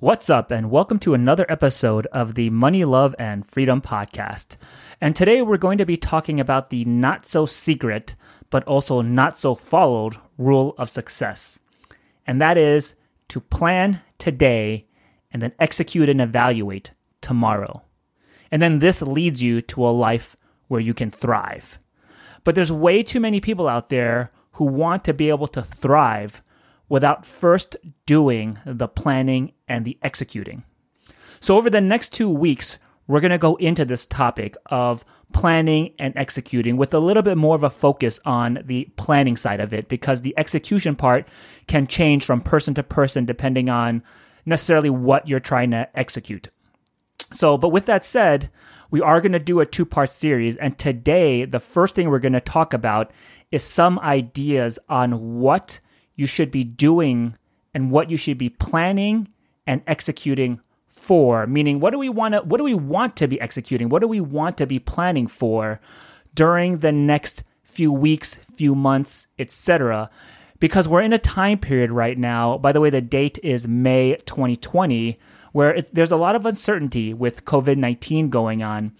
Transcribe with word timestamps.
What's 0.00 0.30
up, 0.30 0.52
and 0.52 0.70
welcome 0.70 1.00
to 1.00 1.12
another 1.12 1.44
episode 1.48 2.06
of 2.12 2.36
the 2.36 2.50
Money, 2.50 2.84
Love, 2.84 3.16
and 3.18 3.44
Freedom 3.44 3.82
podcast. 3.82 4.56
And 5.00 5.16
today 5.16 5.42
we're 5.42 5.56
going 5.56 5.78
to 5.78 5.84
be 5.84 5.96
talking 5.96 6.38
about 6.38 6.70
the 6.70 6.84
not 6.84 7.26
so 7.26 7.46
secret, 7.46 8.14
but 8.48 8.62
also 8.68 9.00
not 9.00 9.36
so 9.36 9.56
followed 9.56 10.14
rule 10.36 10.76
of 10.78 10.88
success. 10.88 11.58
And 12.28 12.40
that 12.40 12.56
is 12.56 12.94
to 13.26 13.40
plan 13.40 14.00
today 14.18 14.86
and 15.32 15.42
then 15.42 15.52
execute 15.58 16.08
and 16.08 16.20
evaluate 16.20 16.92
tomorrow. 17.20 17.82
And 18.52 18.62
then 18.62 18.78
this 18.78 19.02
leads 19.02 19.42
you 19.42 19.60
to 19.62 19.84
a 19.84 19.90
life 19.90 20.36
where 20.68 20.80
you 20.80 20.94
can 20.94 21.10
thrive. 21.10 21.80
But 22.44 22.54
there's 22.54 22.70
way 22.70 23.02
too 23.02 23.18
many 23.18 23.40
people 23.40 23.66
out 23.66 23.88
there 23.88 24.30
who 24.52 24.64
want 24.64 25.02
to 25.06 25.12
be 25.12 25.28
able 25.28 25.48
to 25.48 25.62
thrive 25.62 26.40
without 26.88 27.26
first 27.26 27.76
doing 28.06 28.58
the 28.64 28.88
planning 28.88 29.52
and 29.68 29.84
the 29.84 29.98
executing. 30.02 30.64
So, 31.40 31.56
over 31.56 31.70
the 31.70 31.80
next 31.80 32.12
two 32.12 32.30
weeks, 32.30 32.78
we're 33.06 33.20
going 33.20 33.30
to 33.30 33.38
go 33.38 33.56
into 33.56 33.84
this 33.84 34.06
topic 34.06 34.56
of 34.66 35.04
planning 35.32 35.94
and 35.98 36.16
executing 36.16 36.76
with 36.76 36.94
a 36.94 36.98
little 36.98 37.22
bit 37.22 37.36
more 37.36 37.54
of 37.54 37.62
a 37.62 37.70
focus 37.70 38.18
on 38.24 38.62
the 38.64 38.84
planning 38.96 39.36
side 39.36 39.60
of 39.60 39.72
it 39.72 39.88
because 39.88 40.22
the 40.22 40.34
execution 40.38 40.96
part 40.96 41.28
can 41.66 41.86
change 41.86 42.24
from 42.24 42.40
person 42.40 42.74
to 42.74 42.82
person 42.82 43.24
depending 43.24 43.68
on 43.68 44.02
necessarily 44.46 44.90
what 44.90 45.28
you're 45.28 45.40
trying 45.40 45.70
to 45.70 45.88
execute. 45.98 46.48
So, 47.32 47.58
but 47.58 47.68
with 47.68 47.86
that 47.86 48.04
said, 48.04 48.50
we 48.90 49.02
are 49.02 49.20
going 49.20 49.32
to 49.32 49.38
do 49.38 49.60
a 49.60 49.66
two 49.66 49.84
part 49.84 50.10
series. 50.10 50.56
And 50.56 50.78
today, 50.78 51.44
the 51.44 51.60
first 51.60 51.94
thing 51.94 52.08
we're 52.08 52.18
going 52.18 52.32
to 52.32 52.40
talk 52.40 52.72
about 52.72 53.10
is 53.50 53.62
some 53.62 53.98
ideas 53.98 54.78
on 54.88 55.38
what 55.38 55.80
you 56.18 56.26
should 56.26 56.50
be 56.50 56.64
doing 56.64 57.36
and 57.72 57.90
what 57.90 58.10
you 58.10 58.18
should 58.18 58.36
be 58.36 58.50
planning 58.50 59.28
and 59.66 59.80
executing 59.86 60.60
for. 60.86 61.46
Meaning 61.46 61.78
what 61.80 61.90
do 61.90 61.98
we 61.98 62.08
want 62.08 62.34
to 62.34 62.40
what 62.40 62.58
do 62.58 62.64
we 62.64 62.74
want 62.74 63.16
to 63.16 63.28
be 63.28 63.40
executing? 63.40 63.88
What 63.88 64.02
do 64.02 64.08
we 64.08 64.20
want 64.20 64.58
to 64.58 64.66
be 64.66 64.80
planning 64.80 65.28
for 65.28 65.80
during 66.34 66.78
the 66.78 66.92
next 66.92 67.44
few 67.62 67.92
weeks 67.92 68.34
few 68.56 68.74
months 68.74 69.28
etc 69.38 70.10
because 70.58 70.88
we're 70.88 71.02
in 71.02 71.12
a 71.12 71.18
time 71.18 71.58
period 71.58 71.92
right 71.92 72.18
now 72.18 72.58
by 72.58 72.72
the 72.72 72.80
way 72.80 72.90
the 72.90 73.00
date 73.00 73.38
is 73.44 73.68
May 73.68 74.16
2020 74.26 75.16
where 75.52 75.74
it, 75.74 75.94
there's 75.94 76.10
a 76.10 76.16
lot 76.16 76.34
of 76.34 76.44
uncertainty 76.44 77.14
with 77.14 77.44
COVID-19 77.44 78.30
going 78.30 78.64
on 78.64 78.92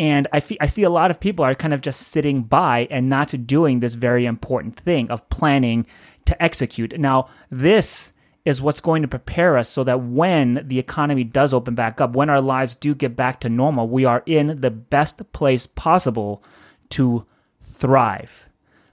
and 0.00 0.26
I, 0.32 0.42
I 0.62 0.66
see 0.66 0.82
a 0.82 0.88
lot 0.88 1.10
of 1.10 1.20
people 1.20 1.44
are 1.44 1.54
kind 1.54 1.74
of 1.74 1.82
just 1.82 2.08
sitting 2.08 2.42
by 2.42 2.88
and 2.90 3.10
not 3.10 3.34
doing 3.46 3.80
this 3.80 3.92
very 3.92 4.24
important 4.24 4.80
thing 4.80 5.10
of 5.10 5.28
planning 5.28 5.86
to 6.24 6.42
execute. 6.42 6.98
Now, 6.98 7.28
this 7.50 8.10
is 8.46 8.62
what's 8.62 8.80
going 8.80 9.02
to 9.02 9.08
prepare 9.08 9.58
us 9.58 9.68
so 9.68 9.84
that 9.84 10.00
when 10.00 10.62
the 10.64 10.78
economy 10.78 11.22
does 11.22 11.52
open 11.52 11.74
back 11.74 12.00
up, 12.00 12.16
when 12.16 12.30
our 12.30 12.40
lives 12.40 12.76
do 12.76 12.94
get 12.94 13.14
back 13.14 13.40
to 13.40 13.50
normal, 13.50 13.90
we 13.90 14.06
are 14.06 14.22
in 14.24 14.62
the 14.62 14.70
best 14.70 15.20
place 15.34 15.66
possible 15.66 16.42
to 16.88 17.26
thrive. 17.60 18.48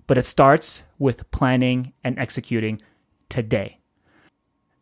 But 0.08 0.18
it 0.18 0.24
starts 0.24 0.84
with 1.00 1.32
planning 1.32 1.94
and 2.04 2.20
executing 2.20 2.82
today. 3.30 3.80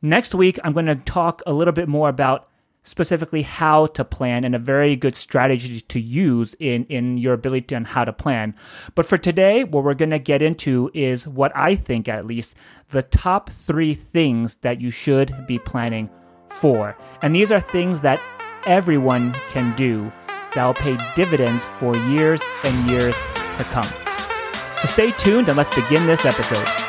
Next 0.01 0.33
week, 0.33 0.57
I'm 0.63 0.73
going 0.73 0.87
to 0.87 0.95
talk 0.95 1.43
a 1.45 1.53
little 1.53 1.71
bit 1.71 1.87
more 1.87 2.09
about 2.09 2.49
specifically 2.85 3.41
how 3.41 3.87
to 3.87 4.05
plan 4.05 4.45
and 4.45 4.55
a 4.55 4.59
very 4.59 4.95
good 4.95 5.15
strategy 5.15 5.81
to 5.81 5.99
use 5.99 6.55
in, 6.59 6.85
in 6.85 7.17
your 7.17 7.33
ability 7.33 7.75
on 7.75 7.83
how 7.83 8.05
to 8.05 8.13
plan. 8.13 8.55
But 8.93 9.05
for 9.05 9.17
today, 9.17 9.65
what 9.65 9.83
we're 9.83 9.95
going 9.95 10.11
to 10.11 10.19
get 10.19 10.41
into 10.41 10.89
is 10.93 11.27
what 11.27 11.51
I 11.55 11.75
think, 11.75 12.07
at 12.07 12.25
least, 12.25 12.55
the 12.91 13.01
top 13.01 13.49
three 13.49 13.95
things 13.95 14.55
that 14.57 14.79
you 14.79 14.91
should 14.91 15.45
be 15.47 15.59
planning 15.59 16.09
for. 16.49 16.95
And 17.21 17.35
these 17.35 17.51
are 17.51 17.59
things 17.59 18.01
that 18.01 18.21
everyone 18.65 19.33
can 19.49 19.75
do 19.75 20.11
that 20.53 20.65
will 20.65 20.73
pay 20.73 20.97
dividends 21.15 21.65
for 21.77 21.97
years 21.97 22.41
and 22.63 22.89
years 22.89 23.15
to 23.57 23.63
come. 23.65 23.89
So 24.77 24.87
stay 24.87 25.11
tuned 25.11 25.49
and 25.49 25.57
let's 25.57 25.73
begin 25.75 26.05
this 26.05 26.25
episode. 26.25 26.84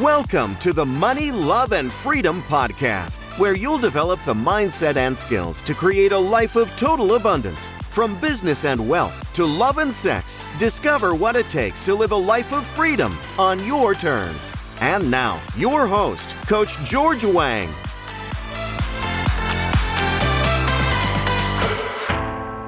Welcome 0.00 0.56
to 0.56 0.72
the 0.72 0.84
Money, 0.84 1.30
Love, 1.30 1.72
and 1.72 1.92
Freedom 1.92 2.42
podcast, 2.48 3.22
where 3.38 3.56
you'll 3.56 3.78
develop 3.78 4.18
the 4.24 4.34
mindset 4.34 4.96
and 4.96 5.16
skills 5.16 5.62
to 5.62 5.72
create 5.72 6.10
a 6.10 6.18
life 6.18 6.56
of 6.56 6.68
total 6.76 7.14
abundance. 7.14 7.68
From 7.92 8.18
business 8.18 8.64
and 8.64 8.88
wealth 8.88 9.32
to 9.34 9.44
love 9.44 9.78
and 9.78 9.94
sex, 9.94 10.44
discover 10.58 11.14
what 11.14 11.36
it 11.36 11.48
takes 11.48 11.80
to 11.82 11.94
live 11.94 12.10
a 12.10 12.16
life 12.16 12.52
of 12.52 12.66
freedom 12.66 13.16
on 13.38 13.64
your 13.64 13.94
terms. 13.94 14.50
And 14.80 15.08
now, 15.12 15.40
your 15.56 15.86
host, 15.86 16.28
Coach 16.48 16.76
George 16.78 17.24
Wang. 17.24 17.68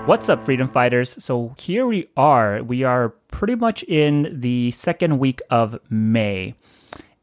What's 0.06 0.28
up, 0.28 0.44
freedom 0.44 0.68
fighters? 0.68 1.20
So 1.24 1.56
here 1.58 1.88
we 1.88 2.06
are. 2.16 2.62
We 2.62 2.84
are 2.84 3.08
pretty 3.32 3.56
much 3.56 3.82
in 3.82 4.38
the 4.40 4.70
second 4.70 5.18
week 5.18 5.42
of 5.50 5.80
May. 5.90 6.54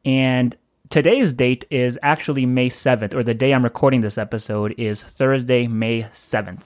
And 0.05 0.57
today's 0.89 1.33
date 1.33 1.65
is 1.69 1.97
actually 2.01 2.45
May 2.45 2.69
7th, 2.69 3.13
or 3.13 3.23
the 3.23 3.33
day 3.33 3.53
I'm 3.53 3.63
recording 3.63 4.01
this 4.01 4.17
episode 4.17 4.75
is 4.77 5.01
Thursday, 5.01 5.65
May 5.65 6.03
7th. 6.03 6.65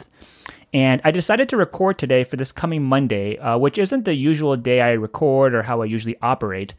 And 0.74 1.02
I 1.04 1.12
decided 1.12 1.48
to 1.50 1.58
record 1.58 2.00
today 2.00 2.24
for 2.24 2.36
this 2.36 2.52
coming 2.52 2.84
Monday, 2.84 3.38
uh, 3.38 3.58
which 3.58 3.78
isn't 3.78 4.06
the 4.06 4.16
usual 4.16 4.58
day 4.58 4.82
I 4.82 4.94
record 4.94 5.54
or 5.54 5.64
how 5.64 5.82
I 5.82 5.86
usually 5.86 6.18
operate. 6.22 6.74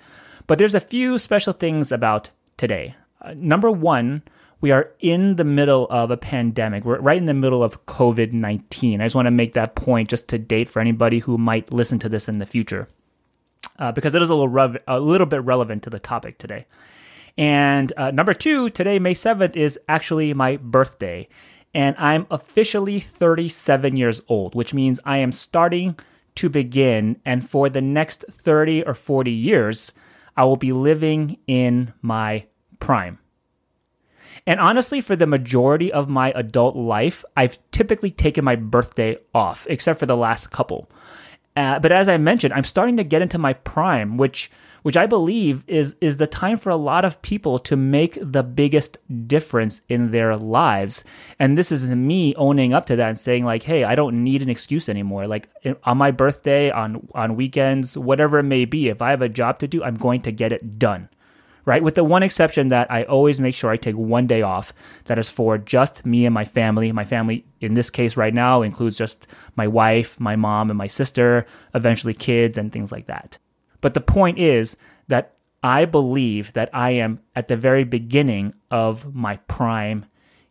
But 0.47 0.59
there's 0.59 0.75
a 0.75 0.81
few 0.81 1.17
special 1.19 1.53
things 1.53 1.93
about 1.93 2.31
today. 2.57 2.97
Uh, 3.23 3.35
number 3.37 3.71
one, 3.71 4.23
we 4.61 4.73
are 4.73 4.91
in 4.99 5.37
the 5.37 5.45
middle 5.45 5.87
of 5.91 6.11
a 6.11 6.17
pandemic. 6.17 6.85
We're 6.85 6.99
right 6.99 7.19
in 7.19 7.27
the 7.27 7.35
middle 7.35 7.63
of 7.63 7.87
COVID 7.87 8.33
19. 8.33 9.01
I 9.01 9.05
just 9.05 9.15
want 9.15 9.27
to 9.27 9.31
make 9.31 9.53
that 9.53 9.77
point 9.77 10.09
just 10.11 10.27
to 10.29 10.39
date 10.39 10.69
for 10.69 10.81
anybody 10.81 11.21
who 11.21 11.39
might 11.39 11.73
listen 11.73 12.01
to 12.01 12.09
this 12.09 12.29
in 12.29 12.39
the 12.39 12.47
future 12.47 12.89
uh, 13.79 13.93
because 13.93 14.15
it 14.15 14.23
is 14.23 14.31
a 14.31 14.35
little 14.35 14.49
rev- 14.49 14.83
a 14.87 15.01
little 15.01 15.27
bit 15.27 15.43
relevant 15.45 15.83
to 15.85 15.91
the 15.91 15.99
topic 15.99 16.39
today. 16.39 16.67
And 17.37 17.93
uh, 17.97 18.11
number 18.11 18.35
two, 18.35 18.69
today, 18.69 18.99
May 18.99 19.15
7th, 19.15 19.55
is 19.55 19.79
actually 19.89 20.35
my 20.35 20.57
birthday. 20.57 21.29
And 21.73 21.95
I'm 21.99 22.27
officially 22.31 22.99
37 22.99 23.97
years 23.97 24.21
old, 24.29 24.55
which 24.55 24.75
means 24.75 24.99
I 25.05 25.19
am 25.19 25.31
starting 25.31 25.97
to 26.37 26.49
begin. 26.49 27.21
And 27.25 27.49
for 27.49 27.69
the 27.69 27.81
next 27.81 28.25
30 28.31 28.83
or 28.85 28.95
40 28.95 29.31
years, 29.31 29.93
I 30.37 30.45
will 30.45 30.57
be 30.57 30.73
living 30.73 31.39
in 31.47 31.93
my 32.03 32.47
prime. 32.81 33.19
And 34.47 34.61
honestly, 34.61 35.01
for 35.01 35.15
the 35.15 35.27
majority 35.27 35.93
of 35.93 36.09
my 36.09 36.33
adult 36.35 36.75
life, 36.75 37.25
I've 37.37 37.59
typically 37.71 38.11
taken 38.11 38.45
my 38.45 38.57
birthday 38.57 39.19
off, 39.35 39.67
except 39.69 40.01
for 40.01 40.07
the 40.07 40.17
last 40.17 40.51
couple. 40.51 40.91
Uh, 41.59 41.77
but 41.81 41.91
as 41.91 42.09
I 42.09 42.19
mentioned, 42.19 42.55
I'm 42.55 42.63
starting 42.63 42.97
to 42.99 43.03
get 43.03 43.21
into 43.21 43.37
my 43.37 43.53
prime, 43.53 44.17
which 44.17 44.49
which 44.83 44.97
I 44.97 45.07
believe 45.07 45.65
is 45.67 45.97
is 46.01 46.19
the 46.19 46.29
time 46.29 46.57
for 46.57 46.71
a 46.71 46.77
lot 46.77 47.05
of 47.05 47.21
people 47.21 47.59
to 47.59 47.75
make 47.77 48.17
the 48.23 48.45
biggest 48.45 48.97
difference 49.27 49.81
in 49.89 50.13
their 50.13 50.37
lives. 50.37 51.03
And 51.41 51.59
this 51.59 51.73
is 51.73 51.89
me 51.89 52.33
owning 52.37 52.73
up 52.73 52.87
to 52.87 52.97
that 52.97 53.09
and 53.09 53.19
saying 53.19 53.45
like, 53.45 53.65
"Hey, 53.65 53.83
I 53.83 53.97
don't 53.97 54.23
need 54.23 54.41
an 54.41 54.49
excuse 54.49 54.89
anymore. 54.89 55.27
Like 55.27 55.49
on 55.83 55.99
my 55.99 56.13
birthday, 56.13 56.71
on 56.71 57.09
on 57.13 57.35
weekends, 57.35 57.99
whatever 57.99 58.39
it 58.39 58.45
may 58.45 58.65
be, 58.65 58.87
if 58.87 59.03
I 59.03 59.11
have 59.11 59.23
a 59.23 59.29
job 59.29 59.59
to 59.59 59.67
do, 59.67 59.83
I'm 59.83 59.97
going 59.97 60.23
to 60.23 60.31
get 60.31 60.53
it 60.53 60.79
done." 60.79 61.09
Right? 61.69 61.83
With 61.83 61.97
the 61.97 62.03
one 62.03 62.23
exception 62.23 62.69
that 62.69 62.91
I 62.91 63.03
always 63.03 63.39
make 63.39 63.55
sure 63.55 63.71
I 63.71 63.77
take 63.77 63.95
one 63.95 64.27
day 64.27 64.41
off 64.41 64.73
that 65.05 65.19
is 65.19 65.29
for 65.29 65.59
just 65.59 66.07
me 66.07 66.25
and 66.25 66.33
my 66.33 66.47
family. 66.47 66.91
My 66.93 67.05
family, 67.05 67.45
in 67.61 67.75
this 67.75 67.91
case 67.91 68.17
right 68.17 68.33
now, 68.33 68.63
includes 68.63 68.97
just 68.97 69.27
my 69.55 69.69
wife, 69.69 70.19
my 70.19 70.35
mom, 70.35 70.71
and 70.71 70.79
my 70.79 70.87
sister, 70.87 71.45
eventually 71.75 72.15
kids 72.15 72.57
and 72.57 72.73
things 72.73 72.91
like 72.91 73.05
that. 73.09 73.37
But 73.83 73.93
the 73.93 74.01
point 74.01 74.39
is 74.39 74.79
that 75.09 75.35
I 75.63 75.85
believe 75.85 76.55
that 76.55 76.71
I 76.73 76.93
am 76.93 77.21
at 77.37 77.49
the 77.49 77.57
very 77.57 77.85
beginning 77.85 78.55
of 78.71 79.15
my 79.15 79.37
prime 79.37 80.07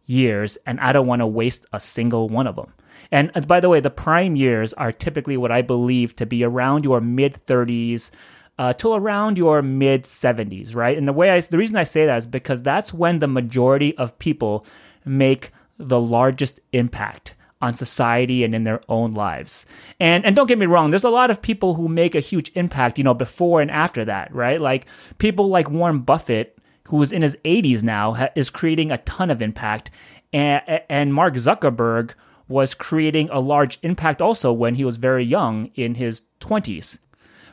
years 0.05 0.55
and 0.67 0.79
I 0.79 0.91
don't 0.91 1.07
want 1.07 1.21
to 1.21 1.27
waste 1.27 1.65
a 1.73 1.79
single 1.79 2.29
one 2.29 2.45
of 2.45 2.57
them. 2.57 2.71
And 3.11 3.31
uh, 3.33 3.41
by 3.41 3.59
the 3.59 3.69
way, 3.69 3.79
the 3.79 3.89
prime 3.89 4.35
years 4.35 4.71
are 4.73 4.91
typically 4.91 5.35
what 5.37 5.51
I 5.51 5.63
believe 5.63 6.15
to 6.17 6.27
be 6.27 6.43
around 6.43 6.85
your 6.85 7.01
mid 7.01 7.43
30s 7.47 8.11
uh, 8.57 8.73
till 8.73 8.95
around 8.95 9.37
your 9.37 9.61
mid 9.61 10.03
70s, 10.03 10.75
right? 10.75 10.97
And 10.97 11.07
the 11.07 11.13
way 11.13 11.31
I, 11.31 11.39
the 11.41 11.57
reason 11.57 11.75
I 11.75 11.83
say 11.83 12.05
that 12.05 12.17
is 12.17 12.25
because 12.25 12.61
that's 12.61 12.93
when 12.93 13.19
the 13.19 13.27
majority 13.27 13.95
of 13.97 14.17
people 14.19 14.65
make 15.05 15.51
the 15.77 15.99
largest 15.99 16.59
impact 16.73 17.35
on 17.61 17.73
society 17.73 18.43
and 18.43 18.53
in 18.53 18.63
their 18.63 18.81
own 18.89 19.13
lives. 19.13 19.65
And 19.99 20.25
and 20.25 20.35
don't 20.35 20.47
get 20.47 20.59
me 20.59 20.65
wrong, 20.65 20.89
there's 20.89 21.03
a 21.03 21.09
lot 21.09 21.31
of 21.31 21.41
people 21.41 21.73
who 21.73 21.87
make 21.87 22.15
a 22.15 22.19
huge 22.19 22.51
impact, 22.55 22.97
you 22.97 23.03
know, 23.03 23.13
before 23.13 23.61
and 23.61 23.71
after 23.71 24.05
that, 24.05 24.33
right? 24.33 24.61
Like 24.61 24.85
people 25.17 25.49
like 25.49 25.69
Warren 25.69 25.99
Buffett, 25.99 26.57
who's 26.85 27.11
in 27.11 27.21
his 27.21 27.35
80s 27.45 27.83
now, 27.83 28.13
ha- 28.13 28.29
is 28.35 28.49
creating 28.49 28.91
a 28.91 28.99
ton 28.99 29.29
of 29.31 29.41
impact, 29.41 29.89
and 30.33 30.61
and 30.89 31.13
Mark 31.13 31.35
Zuckerberg 31.35 32.11
was 32.47 32.73
creating 32.73 33.29
a 33.29 33.39
large 33.39 33.77
impact 33.83 34.21
also 34.21 34.53
when 34.53 34.75
he 34.75 34.85
was 34.85 34.97
very 34.97 35.23
young 35.23 35.69
in 35.75 35.95
his 35.95 36.21
20s. 36.39 36.97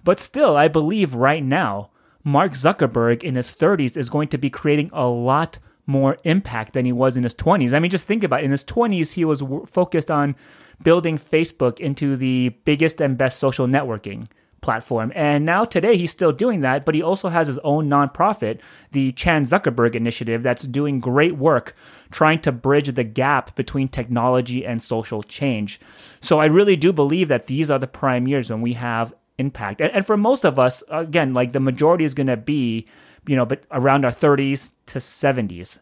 But 0.05 0.21
still, 0.21 0.57
I 0.57 0.69
believe 0.69 1.15
right 1.15 1.43
now, 1.43 1.91
Mark 2.23 2.53
Zuckerberg 2.53 3.23
in 3.23 3.35
his 3.35 3.55
30s 3.55 3.97
is 3.97 4.11
going 4.11 4.29
to 4.29 4.39
be 4.39 4.51
creating 4.51 4.91
a 4.93 5.07
lot 5.07 5.59
more 5.87 6.19
impact 6.25 6.73
than 6.73 6.85
he 6.85 6.93
was 6.93 7.17
in 7.17 7.25
his 7.25 7.35
20s. 7.35 7.75
I 7.75 7.79
mean, 7.79 7.91
just 7.91 8.07
think 8.07 8.25
about 8.25 8.41
it. 8.41 8.45
In 8.45 8.51
his 8.51 8.65
20s, 8.65 9.13
he 9.13 9.25
was 9.25 9.41
w- 9.41 9.67
focused 9.67 10.11
on 10.11 10.35
building 10.83 11.19
Facebook 11.19 11.79
into 11.79 12.17
the 12.17 12.51
biggest 12.65 13.01
and 13.01 13.19
best 13.19 13.39
social 13.39 13.67
networking 13.67 14.27
platform. 14.63 15.13
And 15.15 15.45
now 15.45 15.67
today 15.67 15.99
he's 15.99 16.11
still 16.11 16.33
doing 16.33 16.63
that, 16.63 16.87
but 16.87 16.95
he 16.95 17.03
also 17.03 17.29
has 17.29 17.47
his 17.47 17.59
own 17.59 17.89
nonprofit, 17.89 18.61
the 18.93 19.13
Chan 19.13 19.45
Zuckerberg 19.45 19.95
Initiative, 19.95 20.43
that's 20.43 20.63
doing 20.63 21.01
great 21.01 21.37
work 21.37 21.75
trying 22.11 22.41
to 22.41 22.53
bridge 22.53 22.95
the 22.95 23.05
gap 23.05 23.55
between 23.57 23.89
technology 23.89 24.65
and 24.65 24.83
social 24.83 25.23
change. 25.23 25.81
So 26.21 26.41
I 26.41 26.47
really 26.47 26.77
do 26.77 26.93
believe 26.93 27.29
that 27.29 27.47
these 27.47 27.69
are 27.69 27.79
the 27.79 27.87
prime 27.87 28.27
years 28.27 28.51
when 28.51 28.63
we 28.63 28.73
have 28.73 29.13
impact. 29.39 29.81
And, 29.81 29.91
and 29.93 30.07
for 30.07 30.17
most 30.17 30.45
of 30.45 30.59
us, 30.59 30.83
again, 30.91 31.35
like 31.35 31.53
the 31.53 31.61
majority 31.61 32.05
is 32.05 32.15
going 32.15 32.27
to 32.29 32.37
be, 32.37 32.87
you 33.27 33.37
know, 33.37 33.47
but 33.47 33.65
around 33.71 34.05
our 34.05 34.13
30s 34.13 34.71
to 34.87 34.99
70s. 34.99 35.79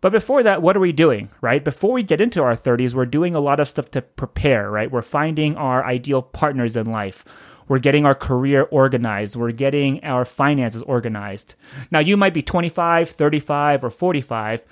But 0.00 0.12
before 0.12 0.42
that, 0.42 0.62
what 0.62 0.76
are 0.76 0.80
we 0.80 0.92
doing, 0.92 1.30
right? 1.40 1.64
Before 1.64 1.92
we 1.92 2.02
get 2.02 2.20
into 2.20 2.42
our 2.42 2.54
30s, 2.54 2.94
we're 2.94 3.06
doing 3.06 3.34
a 3.34 3.40
lot 3.40 3.60
of 3.60 3.68
stuff 3.68 3.90
to 3.92 4.02
prepare, 4.02 4.70
right? 4.70 4.90
We're 4.90 5.02
finding 5.02 5.56
our 5.56 5.84
ideal 5.84 6.22
partners 6.22 6.76
in 6.76 6.86
life. 6.86 7.24
We're 7.68 7.78
getting 7.80 8.06
our 8.06 8.14
career 8.14 8.62
organized. 8.70 9.34
We're 9.36 9.50
getting 9.52 10.04
our 10.04 10.24
finances 10.24 10.82
organized. 10.82 11.54
Now, 11.90 11.98
you 11.98 12.16
might 12.16 12.34
be 12.34 12.42
25, 12.42 13.10
35, 13.10 13.84
or 13.84 13.90
45, 13.90 14.64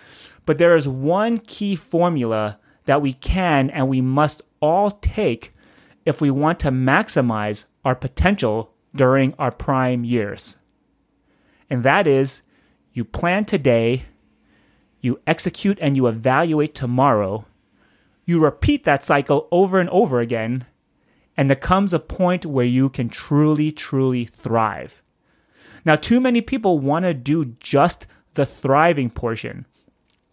but 0.46 0.58
there 0.58 0.76
is 0.76 0.86
one 0.86 1.38
key 1.38 1.74
formula 1.74 2.58
that 2.84 3.02
we 3.02 3.14
can 3.14 3.70
and 3.70 3.88
we 3.88 4.00
must 4.00 4.42
all 4.60 4.90
take 4.90 5.52
if 6.04 6.20
we 6.20 6.30
want 6.30 6.60
to 6.60 6.70
maximize 6.70 7.64
our 7.84 7.94
potential 7.94 8.72
during 8.94 9.34
our 9.38 9.50
prime 9.50 10.04
years. 10.04 10.56
And 11.68 11.82
that 11.82 12.06
is 12.06 12.42
you 12.92 13.04
plan 13.04 13.44
today, 13.44 14.04
you 15.00 15.20
execute 15.26 15.78
and 15.80 15.96
you 15.96 16.06
evaluate 16.06 16.74
tomorrow, 16.74 17.44
you 18.24 18.40
repeat 18.40 18.84
that 18.84 19.04
cycle 19.04 19.48
over 19.50 19.80
and 19.80 19.90
over 19.90 20.20
again, 20.20 20.66
and 21.36 21.50
there 21.50 21.56
comes 21.56 21.92
a 21.92 21.98
point 21.98 22.46
where 22.46 22.64
you 22.64 22.88
can 22.88 23.08
truly, 23.08 23.72
truly 23.72 24.24
thrive. 24.24 25.02
Now, 25.84 25.96
too 25.96 26.20
many 26.20 26.40
people 26.40 26.78
want 26.78 27.04
to 27.04 27.12
do 27.12 27.56
just 27.60 28.06
the 28.34 28.46
thriving 28.46 29.10
portion. 29.10 29.66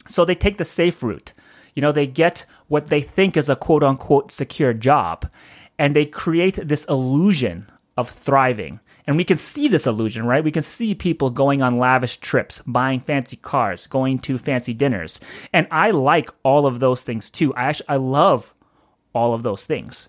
So 0.08 0.24
they 0.24 0.36
take 0.36 0.58
the 0.58 0.64
safe 0.64 1.04
route. 1.04 1.34
You 1.74 1.82
know, 1.82 1.92
they 1.92 2.08
get 2.08 2.46
what 2.68 2.88
they 2.88 3.02
think 3.02 3.36
is 3.36 3.50
a 3.50 3.56
quote 3.56 3.84
unquote 3.84 4.32
secure 4.32 4.74
job 4.74 5.30
and 5.82 5.96
they 5.96 6.06
create 6.06 6.68
this 6.68 6.86
illusion 6.86 7.68
of 7.98 8.08
thriving. 8.08 8.80
And 9.08 9.18
we 9.18 9.24
can 9.24 9.40
see 9.40 9.68
this 9.68 9.88
illusion, 9.88 10.28
right? 10.28 10.44
We 10.44 10.52
can 10.52 10.62
see 10.62 10.94
people 10.94 11.32
going 11.32 11.64
on 11.64 11.74
lavish 11.74 12.18
trips, 12.18 12.62
buying 12.68 13.00
fancy 13.00 13.38
cars, 13.38 13.88
going 13.88 14.20
to 14.20 14.38
fancy 14.38 14.76
dinners. 14.76 15.20
And 15.52 15.66
I 15.72 15.90
like 15.90 16.30
all 16.44 16.68
of 16.68 16.82
those 16.82 17.02
things 17.02 17.32
too. 17.32 17.52
I 17.56 17.64
actually 17.64 17.90
I 17.90 17.96
love 17.96 18.54
all 19.16 19.34
of 19.34 19.42
those 19.42 19.64
things. 19.64 20.08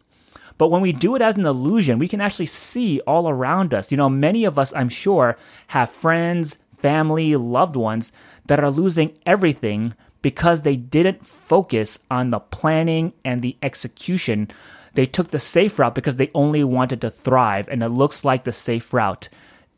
But 0.59 0.69
when 0.69 0.83
we 0.83 0.93
do 0.93 1.17
it 1.17 1.23
as 1.23 1.39
an 1.39 1.47
illusion, 1.47 1.99
we 1.99 2.07
can 2.07 2.21
actually 2.21 2.53
see 2.53 3.01
all 3.07 3.27
around 3.31 3.73
us. 3.73 3.91
You 3.91 3.97
know, 3.97 4.11
many 4.11 4.45
of 4.45 4.59
us, 4.59 4.75
I'm 4.75 4.91
sure, 4.91 5.39
have 5.69 5.89
friends, 5.89 6.59
family, 6.77 7.35
loved 7.35 7.77
ones 7.77 8.13
that 8.45 8.61
are 8.61 8.71
losing 8.71 9.17
everything 9.25 9.95
because 10.21 10.63
they 10.63 10.77
didn't 10.77 11.25
focus 11.25 11.99
on 12.11 12.29
the 12.29 12.41
planning 12.41 13.15
and 13.25 13.41
the 13.41 13.57
execution 13.63 14.51
they 14.95 15.07
took 15.07 15.31
the 15.31 15.39
safe 15.39 15.79
route 15.79 15.95
because 15.95 16.17
they 16.17 16.31
only 16.35 16.65
wanted 16.65 17.01
to 17.01 17.11
thrive, 17.11 17.69
and 17.69 17.83
it 17.83 17.89
looks 17.89 18.25
like 18.25 18.45
the 18.45 18.53
safe 18.53 18.93
route 18.93 19.29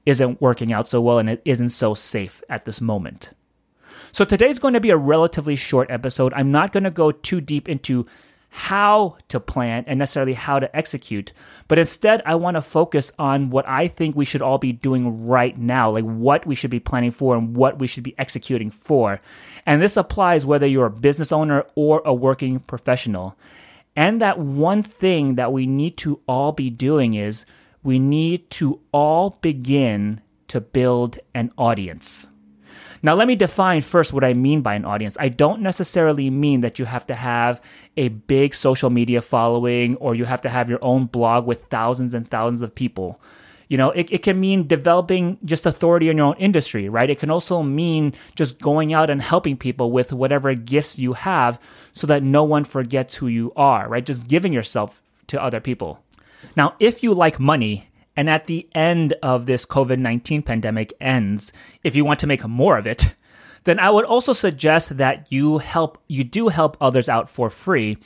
isn't 0.07 0.41
working 0.41 0.73
out 0.73 0.87
so 0.87 1.01
well 1.01 1.19
and 1.19 1.31
it 1.31 1.43
isn't 1.45 1.71
so 1.71 1.95
safe 1.95 2.43
at 2.49 2.65
this 2.65 2.81
moment. 2.81 3.31
So 4.13 4.25
today's 4.25 4.59
going 4.59 4.75
to 4.75 4.81
be 4.81 4.91
a 4.91 4.97
relatively 4.97 5.57
short 5.57 5.91
episode. 5.91 6.33
I'm 6.35 6.53
not 6.53 6.73
going 6.73 6.85
to 6.85 6.91
go 6.91 7.11
too 7.11 7.41
deep 7.41 7.69
into 7.69 8.07
how 8.51 9.17
to 9.27 9.41
plan 9.41 9.85
and 9.89 9.99
necessarily 9.99 10.35
how 10.35 10.61
to 10.61 10.77
execute, 10.77 11.33
but 11.67 11.79
instead 11.79 12.23
I 12.25 12.37
want 12.37 12.57
to 12.57 12.63
focus 12.63 13.11
on 13.19 13.51
what 13.51 13.69
I 13.69 13.89
think 13.89 14.15
we 14.15 14.25
should 14.25 14.43
all 14.43 14.59
be 14.59 14.73
doing 14.73 15.27
right 15.27 15.59
now, 15.59 15.91
like 15.91 16.05
what 16.05 16.47
we 16.47 16.55
should 16.55 16.71
be 16.71 16.79
planning 16.79 17.11
for 17.11 17.35
and 17.35 17.57
what 17.57 17.81
we 17.81 17.89
should 17.89 18.05
be 18.05 18.15
executing 18.17 18.71
for. 18.71 19.21
And 19.67 19.83
this 19.83 19.97
applies 19.97 20.47
whether 20.47 20.69
you're 20.69 20.87
a 20.87 20.91
business 20.91 21.33
owner 21.33 21.67
or 21.75 22.01
a 22.05 22.15
working 22.15 22.61
professional. 22.61 23.37
And 23.97 24.21
that 24.21 24.39
one 24.39 24.83
thing 24.83 25.37
that 25.37 25.53
we 25.53 25.67
need 25.67 25.97
to 25.99 26.21
all 26.27 26.53
be 26.53 26.71
doing 26.71 27.15
is 27.15 27.47
we 27.83 27.99
need 27.99 28.51
to 28.51 28.81
all 28.93 29.39
begin 29.41 30.21
to 30.49 30.61
build 30.61 31.19
an 31.35 31.53
audience. 31.57 32.27
Now, 33.03 33.15
let 33.15 33.29
me 33.29 33.37
define 33.37 33.83
first 33.83 34.15
what 34.15 34.25
I 34.25 34.33
mean 34.33 34.63
by 34.63 34.75
an 34.75 34.87
audience. 34.87 35.15
I 35.21 35.29
don't 35.29 35.61
necessarily 35.61 36.31
mean 36.31 36.63
that 36.63 36.79
you 36.79 36.87
have 36.87 37.07
to 37.09 37.15
have 37.15 37.61
a 37.99 38.09
big 38.09 38.55
social 38.55 38.89
media 38.89 39.21
following 39.21 39.97
or 39.97 40.15
you 40.15 40.25
have 40.25 40.41
to 40.41 40.49
have 40.49 40.71
your 40.71 40.79
own 40.81 41.05
blog 41.05 41.47
with 41.47 41.65
thousands 41.65 42.15
and 42.15 42.27
thousands 42.27 42.63
of 42.63 42.75
people. 42.75 43.21
You 43.69 43.77
know, 43.79 43.91
it, 43.91 44.13
it 44.13 44.23
can 44.23 44.39
mean 44.41 44.67
developing 44.67 45.39
just 45.45 45.67
authority 45.67 46.09
in 46.09 46.19
your 46.19 46.27
own 46.27 46.37
industry, 46.37 46.89
right? 46.89 47.09
It 47.09 47.19
can 47.19 47.31
also 47.31 47.63
mean 47.63 48.15
just 48.35 48.61
going 48.61 48.93
out 48.93 49.11
and 49.11 49.23
helping 49.23 49.57
people 49.57 49.91
with 49.91 50.13
whatever 50.13 50.55
gifts 50.55 50.99
you 50.99 51.15
have 51.15 51.59
so 51.93 52.07
that 52.07 52.23
no 52.23 52.45
one 52.45 52.65
forgets 52.65 53.15
who 53.15 53.27
you 53.27 53.53
are, 53.57 53.89
right? 53.89 54.05
Just 54.05 54.29
giving 54.29 54.53
yourself 54.53 55.03
to 55.29 55.43
other 55.43 55.61
people. 55.61 56.03
Now, 56.57 56.75
if 56.79 57.03
you 57.03 57.15
like 57.15 57.41
money, 57.41 57.89
and 58.17 58.31
at 58.31 58.47
the 58.47 58.69
end 58.75 59.15
of 59.23 59.47
this 59.47 59.67
COVID 59.67 59.99
19 59.99 60.43
pandemic 60.43 60.93
ends, 61.01 61.53
if 61.83 61.97
you 61.97 62.05
want 62.05 62.21
to 62.21 62.27
make 62.27 62.47
more 62.47 62.79
of 62.79 62.87
it, 62.87 63.15
then 63.65 63.79
I 63.81 63.91
would 63.91 64.05
also 64.05 64.33
suggest 64.33 64.99
that 64.99 65.27
you 65.33 65.59
help, 65.59 65.99
you 66.07 66.23
do 66.23 66.49
help 66.49 66.77
others 66.81 67.09
out 67.09 67.29
for 67.29 67.51
free 67.51 67.99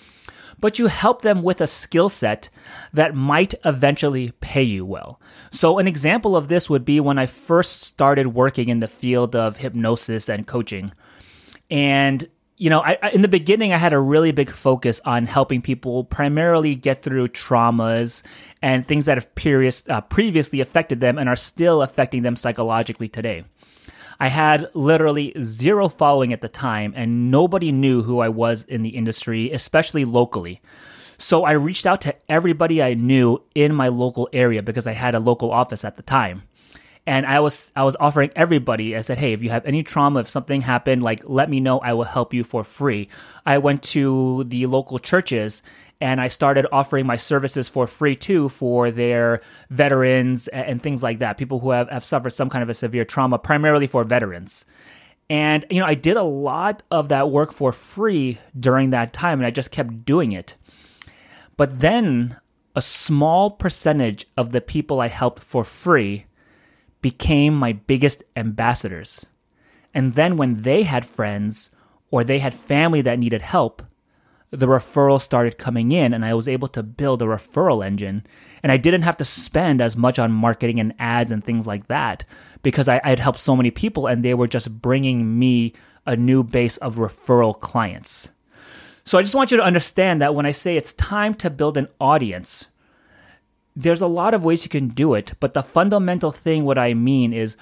but 0.60 0.78
you 0.78 0.87
help 0.87 1.22
them 1.22 1.43
with 1.43 1.60
a 1.60 1.66
skill 1.66 2.08
set 2.08 2.49
that 2.93 3.14
might 3.14 3.55
eventually 3.64 4.32
pay 4.40 4.62
you 4.62 4.84
well. 4.84 5.20
So, 5.50 5.78
an 5.78 5.87
example 5.87 6.37
of 6.37 6.49
this 6.49 6.69
would 6.69 6.84
be 6.84 7.00
when 7.00 7.19
I 7.19 7.26
first 7.26 7.82
started 7.82 8.28
working 8.28 8.69
in 8.69 8.81
the 8.81 8.88
field 8.88 9.34
of 9.37 9.58
hypnosis 9.58 10.28
and 10.28 10.46
coaching. 10.46 10.90
And 11.70 12.28
you 12.58 12.70
know, 12.70 12.81
I, 12.81 12.99
I, 13.00 13.10
in 13.10 13.22
the 13.22 13.28
beginning, 13.28 13.72
I 13.72 13.76
had 13.76 13.93
a 13.93 14.00
really 14.00 14.32
big 14.32 14.50
focus 14.50 15.00
on 15.05 15.26
helping 15.26 15.62
people 15.62 16.02
primarily 16.02 16.75
get 16.75 17.04
through 17.04 17.28
traumas 17.28 18.25
and 18.61 18.87
things 18.87 19.04
that 19.04 19.16
have 19.16 19.32
previous, 19.37 19.84
uh, 19.88 20.00
previously 20.00 20.61
affected 20.61 20.99
them 20.99 21.19
and 21.19 21.28
are 21.28 21.37
still 21.37 21.82
affecting 21.82 22.22
them 22.22 22.34
psychologically 22.34 23.08
today. 23.08 23.44
I 24.20 24.28
had 24.28 24.68
literally 24.74 25.32
zero 25.40 25.88
following 25.88 26.32
at 26.32 26.40
the 26.40 26.48
time, 26.48 26.92
and 26.96 27.30
nobody 27.30 27.70
knew 27.70 28.02
who 28.02 28.18
I 28.18 28.28
was 28.28 28.64
in 28.64 28.82
the 28.82 28.90
industry, 28.90 29.52
especially 29.52 30.04
locally. 30.04 30.60
So 31.18 31.44
I 31.44 31.52
reached 31.52 31.87
out 31.87 32.00
to 32.02 32.14
everybody 32.28 32.82
I 32.82 32.94
knew 32.94 33.42
in 33.54 33.75
my 33.75 33.88
local 33.88 34.28
area 34.32 34.62
because 34.62 34.87
I 34.87 34.92
had 34.92 35.14
a 35.14 35.20
local 35.20 35.52
office 35.52 35.84
at 35.84 35.96
the 35.96 36.02
time. 36.02 36.42
And 37.08 37.24
I 37.24 37.40
was 37.40 37.72
I 37.74 37.84
was 37.84 37.96
offering 37.98 38.32
everybody. 38.36 38.94
I 38.94 39.00
said, 39.00 39.16
"Hey, 39.16 39.32
if 39.32 39.42
you 39.42 39.48
have 39.48 39.64
any 39.64 39.82
trauma, 39.82 40.20
if 40.20 40.28
something 40.28 40.60
happened, 40.60 41.02
like 41.02 41.22
let 41.24 41.48
me 41.48 41.58
know. 41.58 41.78
I 41.78 41.94
will 41.94 42.04
help 42.04 42.34
you 42.34 42.44
for 42.44 42.62
free." 42.62 43.08
I 43.46 43.56
went 43.56 43.82
to 43.94 44.44
the 44.44 44.66
local 44.66 44.98
churches 44.98 45.62
and 46.02 46.20
I 46.20 46.28
started 46.28 46.66
offering 46.70 47.06
my 47.06 47.16
services 47.16 47.66
for 47.66 47.86
free 47.86 48.14
too 48.14 48.50
for 48.50 48.90
their 48.90 49.40
veterans 49.70 50.48
and 50.48 50.82
things 50.82 51.02
like 51.02 51.20
that. 51.20 51.38
People 51.38 51.60
who 51.60 51.70
have, 51.70 51.88
have 51.88 52.04
suffered 52.04 52.28
some 52.30 52.50
kind 52.50 52.62
of 52.62 52.68
a 52.68 52.74
severe 52.74 53.06
trauma, 53.06 53.38
primarily 53.38 53.86
for 53.86 54.04
veterans. 54.04 54.66
And, 55.30 55.64
you 55.70 55.80
know, 55.80 55.86
I 55.86 55.94
did 55.94 56.18
a 56.18 56.22
lot 56.22 56.82
of 56.90 57.08
that 57.08 57.30
work 57.30 57.52
for 57.52 57.72
free 57.72 58.38
during 58.58 58.90
that 58.90 59.14
time 59.14 59.40
and 59.40 59.46
I 59.46 59.50
just 59.50 59.70
kept 59.70 60.04
doing 60.04 60.32
it. 60.32 60.56
But 61.56 61.80
then 61.80 62.36
a 62.76 62.82
small 62.82 63.50
percentage 63.50 64.26
of 64.36 64.52
the 64.52 64.60
people 64.60 65.00
I 65.00 65.08
helped 65.08 65.42
for 65.42 65.64
free 65.64 66.26
became 67.02 67.55
my 67.55 67.73
biggest 67.73 68.23
ambassadors. 68.37 69.26
And 69.95 70.14
then 70.14 70.37
when 70.37 70.62
they 70.62 70.83
had 70.83 71.07
friends 71.07 71.71
or 72.11 72.25
they 72.25 72.38
had 72.38 72.55
family 72.55 73.00
that 73.02 73.19
needed 73.19 73.43
help, 73.43 73.83
the 74.50 74.67
referrals 74.67 75.21
started 75.21 75.59
coming 75.59 75.93
in 75.93 76.14
and 76.14 76.25
I 76.25 76.35
was 76.35 76.49
able 76.49 76.69
to 76.69 76.83
build 76.83 77.21
a 77.21 77.26
referral 77.26 77.85
engine. 77.85 78.25
And 78.62 78.73
I 78.73 78.76
didn't 78.76 79.02
have 79.02 79.17
to 79.19 79.25
spend 79.25 79.81
as 79.81 79.97
much 79.97 80.19
on 80.19 80.33
marketing 80.33 80.81
and 80.81 80.95
ads 80.99 81.31
and 81.31 81.45
things 81.45 81.67
like 81.67 81.88
that 81.88 82.25
because 82.62 82.88
I, 82.88 83.00
had 83.05 83.19
helped 83.19 83.38
so 83.38 83.55
many 83.55 83.71
people 83.71 84.07
and 84.07 84.25
they 84.25 84.35
were 84.35 84.49
just 84.49 84.81
bringing 84.81 85.38
me 85.38 85.75
a 86.07 86.17
new 86.17 86.43
base 86.43 86.78
of 86.78 86.97
referral 86.97 87.59
clients. 87.59 88.31
So 89.05 89.19
I 89.19 89.23
just 89.23 89.35
want 89.35 89.50
you 89.50 89.57
to 89.59 89.64
understand 89.64 90.21
that 90.23 90.35
when 90.35 90.47
I 90.47 90.50
say 90.50 90.76
it's 90.76 90.93
time 90.95 91.35
to 91.35 91.50
build 91.50 91.76
an 91.76 91.88
audience, 92.00 92.69
there's 93.78 94.00
a 94.00 94.08
lot 94.08 94.35
of 94.35 94.44
ways 94.44 94.64
you 94.64 94.68
can 94.68 94.88
do 94.88 95.14
it. 95.14 95.35
But 95.38 95.54
the 95.54 95.62
fundamental 95.62 96.32
thing, 96.32 96.64
what 96.64 96.78
I 96.78 96.94
mean 96.94 97.32
is 97.32 97.56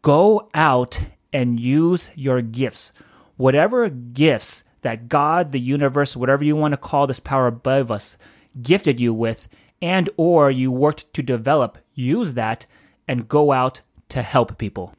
go 0.00 0.48
out 0.54 0.98
and 1.30 1.60
use 1.60 2.08
your 2.14 2.40
gifts. 2.40 2.90
Whatever 3.36 3.90
gifts 3.90 4.64
that 4.80 5.10
God, 5.10 5.52
the 5.52 5.60
universe, 5.60 6.16
whatever 6.16 6.42
you 6.42 6.56
want 6.56 6.72
to 6.72 6.78
call 6.78 7.06
this 7.06 7.20
power 7.20 7.46
above 7.46 7.90
us, 7.90 8.16
gifted 8.62 8.98
you 8.98 9.12
with, 9.12 9.46
and 9.82 10.08
or 10.16 10.50
you 10.50 10.72
worked 10.72 11.12
to 11.14 11.22
develop, 11.22 11.76
use 11.94 12.32
that 12.32 12.64
and 13.06 13.28
go 13.28 13.52
out 13.52 13.82
to 14.08 14.22
help 14.22 14.56
people. 14.56 14.94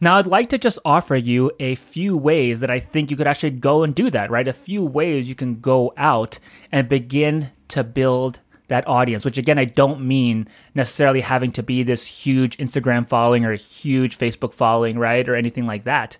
Now, 0.00 0.16
I'd 0.16 0.26
like 0.26 0.48
to 0.48 0.58
just 0.58 0.78
offer 0.84 1.14
you 1.14 1.52
a 1.60 1.74
few 1.74 2.16
ways 2.16 2.60
that 2.60 2.70
I 2.70 2.80
think 2.80 3.10
you 3.10 3.18
could 3.18 3.26
actually 3.26 3.50
go 3.50 3.82
and 3.82 3.94
do 3.94 4.08
that, 4.10 4.30
right? 4.30 4.48
A 4.48 4.52
few 4.52 4.82
ways 4.82 5.28
you 5.28 5.34
can 5.34 5.60
go 5.60 5.92
out 5.96 6.38
and 6.72 6.88
begin 6.88 7.50
to 7.68 7.84
build 7.84 8.40
that 8.68 8.86
audience, 8.88 9.24
which 9.24 9.38
again, 9.38 9.58
I 9.58 9.64
don't 9.64 10.00
mean 10.00 10.48
necessarily 10.74 11.20
having 11.20 11.52
to 11.52 11.62
be 11.62 11.82
this 11.82 12.04
huge 12.06 12.56
Instagram 12.56 13.06
following 13.06 13.44
or 13.44 13.52
a 13.52 13.56
huge 13.56 14.18
Facebook 14.18 14.54
following, 14.54 14.98
right? 14.98 15.28
Or 15.28 15.36
anything 15.36 15.66
like 15.66 15.84
that. 15.84 16.16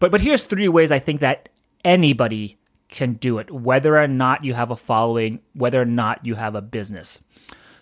But, 0.00 0.10
but 0.10 0.20
here's 0.20 0.44
three 0.44 0.68
ways 0.68 0.90
I 0.90 0.98
think 0.98 1.20
that 1.20 1.48
anybody 1.84 2.58
can 2.88 3.14
do 3.14 3.38
it, 3.38 3.50
whether 3.50 3.98
or 3.98 4.08
not 4.08 4.44
you 4.44 4.54
have 4.54 4.70
a 4.70 4.76
following, 4.76 5.40
whether 5.54 5.80
or 5.80 5.86
not 5.86 6.24
you 6.26 6.34
have 6.34 6.54
a 6.54 6.62
business. 6.62 7.20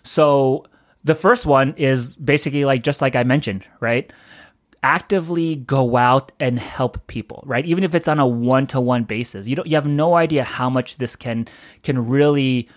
So 0.03 0.65
the 1.03 1.15
first 1.15 1.45
one 1.45 1.73
is 1.77 2.15
basically 2.15 2.65
like, 2.65 2.83
just 2.83 3.01
like 3.01 3.15
I 3.15 3.23
mentioned, 3.23 3.67
right? 3.79 4.11
actively 4.83 5.55
go 5.55 5.95
out 5.95 6.33
and 6.39 6.59
help 6.59 7.07
people, 7.07 7.41
right? 7.47 7.65
Even 7.65 7.83
if 7.83 7.95
it's 7.95 8.09
on 8.09 8.19
a 8.19 8.27
one-to-one 8.27 9.05
basis. 9.05 9.47
You 9.47 9.55
don't 9.55 9.67
you 9.67 9.75
have 9.75 9.87
no 9.87 10.15
idea 10.15 10.43
how 10.43 10.69
much 10.69 10.97
this 10.97 11.15
can 11.15 11.47
can 11.81 12.07
really 12.07 12.67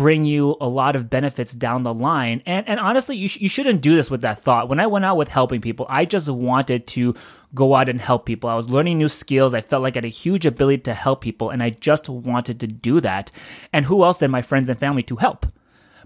bring 0.00 0.24
you 0.24 0.56
a 0.62 0.66
lot 0.66 0.96
of 0.96 1.10
benefits 1.10 1.52
down 1.52 1.82
the 1.82 1.92
line. 1.92 2.42
And 2.46 2.66
and 2.66 2.80
honestly, 2.80 3.18
you, 3.18 3.28
sh- 3.28 3.36
you 3.36 3.50
shouldn't 3.50 3.82
do 3.82 3.94
this 3.94 4.10
with 4.10 4.22
that 4.22 4.42
thought. 4.42 4.70
When 4.70 4.80
I 4.80 4.86
went 4.86 5.04
out 5.04 5.18
with 5.18 5.28
helping 5.28 5.60
people, 5.60 5.84
I 5.90 6.06
just 6.06 6.26
wanted 6.26 6.86
to 6.86 7.14
go 7.54 7.74
out 7.74 7.90
and 7.90 8.00
help 8.00 8.24
people. 8.24 8.48
I 8.48 8.54
was 8.54 8.70
learning 8.70 8.96
new 8.96 9.10
skills. 9.10 9.52
I 9.52 9.60
felt 9.60 9.82
like 9.82 9.96
I 9.96 9.98
had 9.98 10.06
a 10.06 10.08
huge 10.08 10.46
ability 10.46 10.84
to 10.84 10.94
help 10.94 11.20
people, 11.20 11.50
and 11.50 11.62
I 11.62 11.68
just 11.68 12.08
wanted 12.08 12.60
to 12.60 12.66
do 12.66 13.02
that. 13.02 13.30
And 13.74 13.84
who 13.84 14.02
else 14.02 14.16
than 14.16 14.30
my 14.30 14.40
friends 14.40 14.70
and 14.70 14.78
family 14.80 15.02
to 15.02 15.16
help? 15.16 15.44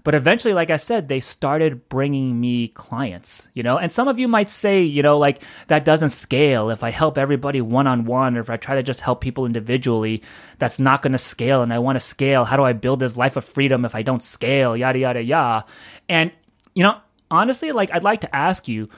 But 0.05 0.13
eventually, 0.13 0.53
like 0.53 0.69
I 0.69 0.77
said, 0.77 1.07
they 1.07 1.19
started 1.19 1.89
bringing 1.89 2.39
me 2.39 2.67
clients, 2.67 3.47
you 3.55 3.63
know? 3.63 3.79
And 3.79 3.91
some 3.91 4.07
of 4.07 4.19
you 4.19 4.27
might 4.27 4.49
say, 4.49 4.83
you 4.83 5.01
know, 5.01 5.17
like 5.17 5.41
that 5.65 5.83
doesn't 5.83 6.09
scale. 6.09 6.69
If 6.69 6.83
I 6.83 6.91
help 6.91 7.17
everybody 7.17 7.59
one 7.59 7.87
on 7.87 8.05
one 8.05 8.37
or 8.37 8.39
if 8.39 8.51
I 8.51 8.57
try 8.57 8.75
to 8.75 8.83
just 8.83 9.01
help 9.01 9.19
people 9.19 9.47
individually, 9.47 10.21
that's 10.59 10.77
not 10.77 11.01
going 11.01 11.13
to 11.13 11.17
scale. 11.17 11.63
And 11.63 11.73
I 11.73 11.79
want 11.79 11.95
to 11.95 11.99
scale. 11.99 12.45
How 12.45 12.55
do 12.55 12.63
I 12.63 12.73
build 12.73 12.99
this 12.99 13.17
life 13.17 13.35
of 13.35 13.45
freedom 13.45 13.83
if 13.83 13.95
I 13.95 14.03
don't 14.03 14.21
scale? 14.21 14.77
Yada, 14.77 14.99
yada, 14.99 15.23
yada. 15.23 15.65
And, 16.07 16.31
you 16.75 16.83
know, 16.83 16.99
honestly, 17.31 17.71
like 17.71 17.91
I'd 17.91 18.03
like 18.03 18.21
to 18.21 18.35
ask 18.35 18.67
you, 18.67 18.89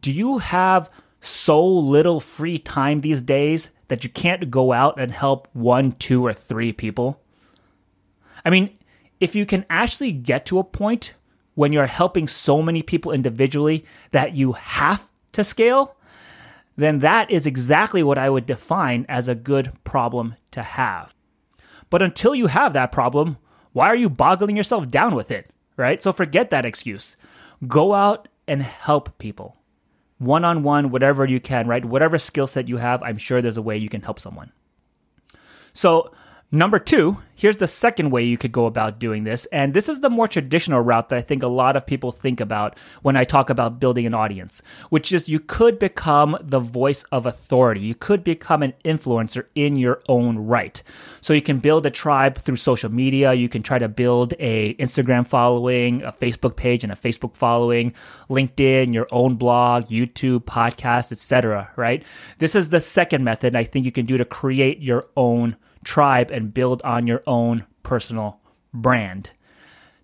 do 0.00 0.12
you 0.12 0.38
have 0.38 0.90
so 1.20 1.64
little 1.64 2.18
free 2.18 2.58
time 2.58 3.02
these 3.02 3.22
days 3.22 3.70
that 3.86 4.02
you 4.02 4.10
can't 4.10 4.50
go 4.50 4.72
out 4.72 4.98
and 4.98 5.12
help 5.12 5.46
one, 5.52 5.92
two, 5.92 6.26
or 6.26 6.32
three 6.32 6.72
people? 6.72 7.22
I 8.44 8.50
mean, 8.50 8.75
if 9.20 9.34
you 9.34 9.46
can 9.46 9.64
actually 9.70 10.12
get 10.12 10.46
to 10.46 10.58
a 10.58 10.64
point 10.64 11.14
when 11.54 11.72
you're 11.72 11.86
helping 11.86 12.28
so 12.28 12.60
many 12.62 12.82
people 12.82 13.12
individually 13.12 13.84
that 14.10 14.34
you 14.34 14.52
have 14.52 15.10
to 15.32 15.42
scale, 15.42 15.96
then 16.76 16.98
that 16.98 17.30
is 17.30 17.46
exactly 17.46 18.02
what 18.02 18.18
I 18.18 18.28
would 18.28 18.46
define 18.46 19.06
as 19.08 19.28
a 19.28 19.34
good 19.34 19.72
problem 19.84 20.36
to 20.50 20.62
have. 20.62 21.14
But 21.88 22.02
until 22.02 22.34
you 22.34 22.48
have 22.48 22.74
that 22.74 22.92
problem, 22.92 23.38
why 23.72 23.88
are 23.88 23.96
you 23.96 24.10
boggling 24.10 24.56
yourself 24.56 24.90
down 24.90 25.14
with 25.14 25.30
it, 25.30 25.50
right? 25.76 26.02
So 26.02 26.12
forget 26.12 26.50
that 26.50 26.66
excuse. 26.66 27.16
Go 27.66 27.94
out 27.94 28.28
and 28.46 28.62
help 28.62 29.18
people. 29.18 29.56
One 30.18 30.44
on 30.44 30.62
one, 30.62 30.90
whatever 30.90 31.26
you 31.26 31.40
can, 31.40 31.66
right? 31.66 31.84
Whatever 31.84 32.18
skill 32.18 32.46
set 32.46 32.68
you 32.68 32.78
have, 32.78 33.02
I'm 33.02 33.18
sure 33.18 33.40
there's 33.40 33.56
a 33.56 33.62
way 33.62 33.76
you 33.76 33.88
can 33.88 34.02
help 34.02 34.18
someone. 34.18 34.52
So, 35.72 36.12
Number 36.52 36.78
two, 36.78 37.18
here's 37.34 37.56
the 37.56 37.66
second 37.66 38.10
way 38.10 38.22
you 38.22 38.38
could 38.38 38.52
go 38.52 38.66
about 38.66 39.00
doing 39.00 39.24
this. 39.24 39.46
And 39.46 39.74
this 39.74 39.88
is 39.88 39.98
the 39.98 40.08
more 40.08 40.28
traditional 40.28 40.80
route 40.80 41.08
that 41.08 41.18
I 41.18 41.20
think 41.20 41.42
a 41.42 41.48
lot 41.48 41.74
of 41.74 41.84
people 41.84 42.12
think 42.12 42.40
about 42.40 42.78
when 43.02 43.16
I 43.16 43.24
talk 43.24 43.50
about 43.50 43.80
building 43.80 44.06
an 44.06 44.14
audience, 44.14 44.62
which 44.88 45.10
is 45.10 45.28
you 45.28 45.40
could 45.40 45.80
become 45.80 46.38
the 46.40 46.60
voice 46.60 47.02
of 47.10 47.26
authority. 47.26 47.80
You 47.80 47.96
could 47.96 48.22
become 48.22 48.62
an 48.62 48.74
influencer 48.84 49.46
in 49.56 49.74
your 49.74 50.00
own 50.08 50.38
right. 50.38 50.80
So 51.20 51.32
you 51.32 51.42
can 51.42 51.58
build 51.58 51.84
a 51.84 51.90
tribe 51.90 52.38
through 52.38 52.56
social 52.56 52.92
media. 52.92 53.34
You 53.34 53.48
can 53.48 53.64
try 53.64 53.80
to 53.80 53.88
build 53.88 54.32
a 54.38 54.74
Instagram 54.74 55.26
following, 55.26 56.04
a 56.04 56.12
Facebook 56.12 56.54
page 56.54 56.84
and 56.84 56.92
a 56.92 56.96
Facebook 56.96 57.34
following, 57.34 57.92
LinkedIn, 58.30 58.94
your 58.94 59.08
own 59.10 59.34
blog, 59.34 59.86
YouTube, 59.86 60.44
podcast, 60.44 61.10
etc. 61.10 61.72
right? 61.74 62.04
This 62.38 62.54
is 62.54 62.68
the 62.68 62.80
second 62.80 63.24
method 63.24 63.56
I 63.56 63.64
think 63.64 63.84
you 63.84 63.90
can 63.90 64.06
do 64.06 64.16
to 64.16 64.24
create 64.24 64.80
your 64.80 65.08
own 65.16 65.56
tribe 65.86 66.30
and 66.30 66.52
build 66.52 66.82
on 66.82 67.06
your 67.06 67.22
own 67.26 67.64
personal 67.82 68.40
brand. 68.74 69.30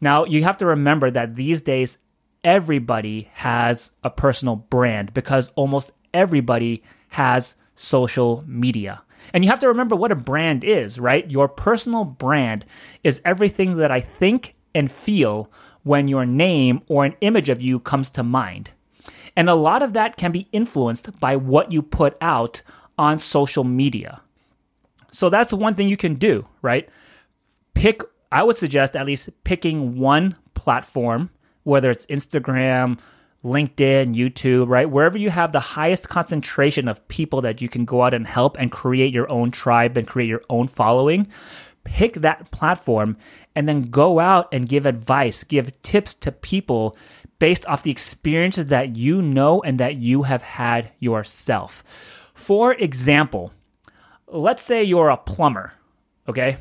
Now, 0.00 0.24
you 0.24 0.44
have 0.44 0.56
to 0.58 0.66
remember 0.66 1.10
that 1.10 1.34
these 1.34 1.60
days, 1.60 1.98
everybody 2.44 3.28
has 3.34 3.90
a 4.02 4.10
personal 4.10 4.56
brand 4.56 5.12
because 5.12 5.48
almost 5.48 5.90
everybody 6.14 6.82
has 7.10 7.56
social 7.76 8.44
media. 8.46 9.02
And 9.34 9.44
you 9.44 9.50
have 9.50 9.60
to 9.60 9.68
remember 9.68 9.94
what 9.94 10.12
a 10.12 10.16
brand 10.16 10.64
is, 10.64 10.98
right? 10.98 11.30
Your 11.30 11.48
personal 11.48 12.04
brand 12.04 12.64
is 13.04 13.20
everything 13.24 13.76
that 13.76 13.90
I 13.90 14.00
think 14.00 14.54
and 14.74 14.90
feel 14.90 15.50
when 15.82 16.08
your 16.08 16.26
name 16.26 16.82
or 16.88 17.04
an 17.04 17.16
image 17.20 17.48
of 17.48 17.60
you 17.60 17.78
comes 17.78 18.10
to 18.10 18.22
mind. 18.22 18.70
And 19.36 19.48
a 19.48 19.54
lot 19.54 19.82
of 19.82 19.92
that 19.94 20.16
can 20.16 20.32
be 20.32 20.48
influenced 20.52 21.18
by 21.20 21.36
what 21.36 21.72
you 21.72 21.82
put 21.82 22.16
out 22.20 22.62
on 22.98 23.18
social 23.18 23.64
media. 23.64 24.20
So 25.12 25.28
that's 25.28 25.52
one 25.52 25.74
thing 25.74 25.88
you 25.88 25.96
can 25.96 26.14
do, 26.14 26.48
right? 26.62 26.88
Pick, 27.74 28.02
I 28.32 28.42
would 28.42 28.56
suggest 28.56 28.96
at 28.96 29.06
least 29.06 29.28
picking 29.44 29.98
one 29.98 30.36
platform, 30.54 31.30
whether 31.62 31.90
it's 31.90 32.06
Instagram, 32.06 32.98
LinkedIn, 33.44 34.14
YouTube, 34.14 34.68
right? 34.68 34.88
Wherever 34.88 35.18
you 35.18 35.30
have 35.30 35.52
the 35.52 35.60
highest 35.60 36.08
concentration 36.08 36.88
of 36.88 37.06
people 37.08 37.40
that 37.42 37.60
you 37.60 37.68
can 37.68 37.84
go 37.84 38.02
out 38.02 38.14
and 38.14 38.26
help 38.26 38.56
and 38.58 38.70
create 38.70 39.12
your 39.12 39.30
own 39.30 39.50
tribe 39.50 39.96
and 39.96 40.06
create 40.06 40.28
your 40.28 40.42
own 40.48 40.68
following, 40.68 41.28
pick 41.84 42.14
that 42.14 42.50
platform 42.50 43.16
and 43.54 43.68
then 43.68 43.90
go 43.90 44.20
out 44.20 44.48
and 44.52 44.68
give 44.68 44.86
advice, 44.86 45.44
give 45.44 45.80
tips 45.82 46.14
to 46.14 46.32
people 46.32 46.96
based 47.38 47.66
off 47.66 47.82
the 47.82 47.90
experiences 47.90 48.66
that 48.66 48.96
you 48.96 49.20
know 49.20 49.60
and 49.62 49.78
that 49.80 49.96
you 49.96 50.22
have 50.22 50.42
had 50.42 50.92
yourself. 51.00 51.82
For 52.34 52.74
example, 52.74 53.52
let's 54.32 54.62
say 54.62 54.82
you're 54.82 55.10
a 55.10 55.16
plumber, 55.16 55.72
okay, 56.28 56.56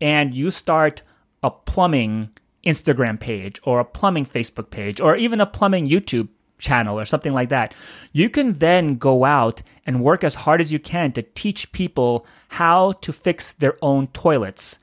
and 0.00 0.34
you 0.34 0.50
start 0.50 1.02
a 1.42 1.50
plumbing 1.50 2.30
Instagram 2.64 3.18
page 3.20 3.60
or 3.64 3.80
a 3.80 3.84
plumbing 3.84 4.26
Facebook 4.26 4.70
page 4.70 5.00
or 5.00 5.16
even 5.16 5.40
a 5.40 5.46
plumbing 5.46 5.86
YouTube 5.86 6.28
channel 6.58 6.98
or 6.98 7.04
something 7.04 7.32
like 7.32 7.50
that. 7.50 7.74
You 8.12 8.30
can 8.30 8.54
then 8.54 8.96
go 8.96 9.24
out 9.24 9.62
and 9.86 10.02
work 10.02 10.24
as 10.24 10.34
hard 10.34 10.60
as 10.60 10.72
you 10.72 10.78
can 10.78 11.12
to 11.12 11.22
teach 11.22 11.72
people 11.72 12.26
how 12.48 12.92
to 12.92 13.12
fix 13.12 13.52
their 13.52 13.76
own 13.82 14.06
toilets 14.08 14.78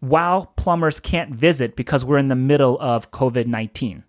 while 0.00 0.52
plumbers 0.56 1.00
can't 1.00 1.34
visit 1.34 1.74
because 1.74 2.04
we're 2.04 2.18
in 2.18 2.28
the 2.28 2.34
middle 2.34 2.78
of 2.80 3.10
COVID 3.10 3.46
19. 3.46 4.04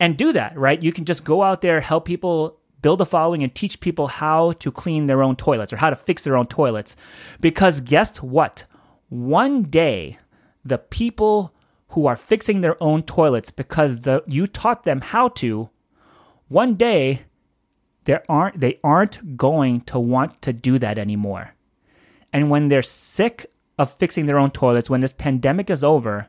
And 0.00 0.16
do 0.16 0.32
that, 0.32 0.58
right? 0.58 0.82
You 0.82 0.92
can 0.92 1.04
just 1.04 1.24
go 1.24 1.42
out 1.42 1.60
there, 1.60 1.80
help 1.80 2.04
people 2.04 2.58
build 2.84 3.00
a 3.00 3.06
following 3.06 3.42
and 3.42 3.54
teach 3.54 3.80
people 3.80 4.08
how 4.08 4.52
to 4.52 4.70
clean 4.70 5.06
their 5.06 5.22
own 5.22 5.36
toilets 5.36 5.72
or 5.72 5.78
how 5.78 5.88
to 5.88 5.96
fix 5.96 6.22
their 6.22 6.36
own 6.36 6.46
toilets. 6.46 6.96
Because 7.40 7.80
guess 7.80 8.18
what? 8.18 8.64
One 9.08 9.62
day, 9.62 10.18
the 10.62 10.76
people 10.76 11.54
who 11.88 12.04
are 12.04 12.14
fixing 12.14 12.60
their 12.60 12.76
own 12.82 13.02
toilets 13.02 13.50
because 13.50 14.00
the 14.00 14.22
you 14.26 14.46
taught 14.46 14.84
them 14.84 15.00
how 15.00 15.28
to, 15.28 15.70
one 16.48 16.74
day 16.74 17.22
they 18.04 18.18
aren't 18.28 18.60
they 18.60 18.78
aren't 18.84 19.34
going 19.34 19.80
to 19.92 19.98
want 19.98 20.42
to 20.42 20.52
do 20.52 20.78
that 20.78 20.98
anymore. 20.98 21.54
And 22.34 22.50
when 22.50 22.68
they're 22.68 22.82
sick 22.82 23.50
of 23.78 23.90
fixing 23.92 24.26
their 24.26 24.38
own 24.38 24.50
toilets, 24.50 24.90
when 24.90 25.00
this 25.00 25.14
pandemic 25.14 25.70
is 25.70 25.82
over, 25.82 26.28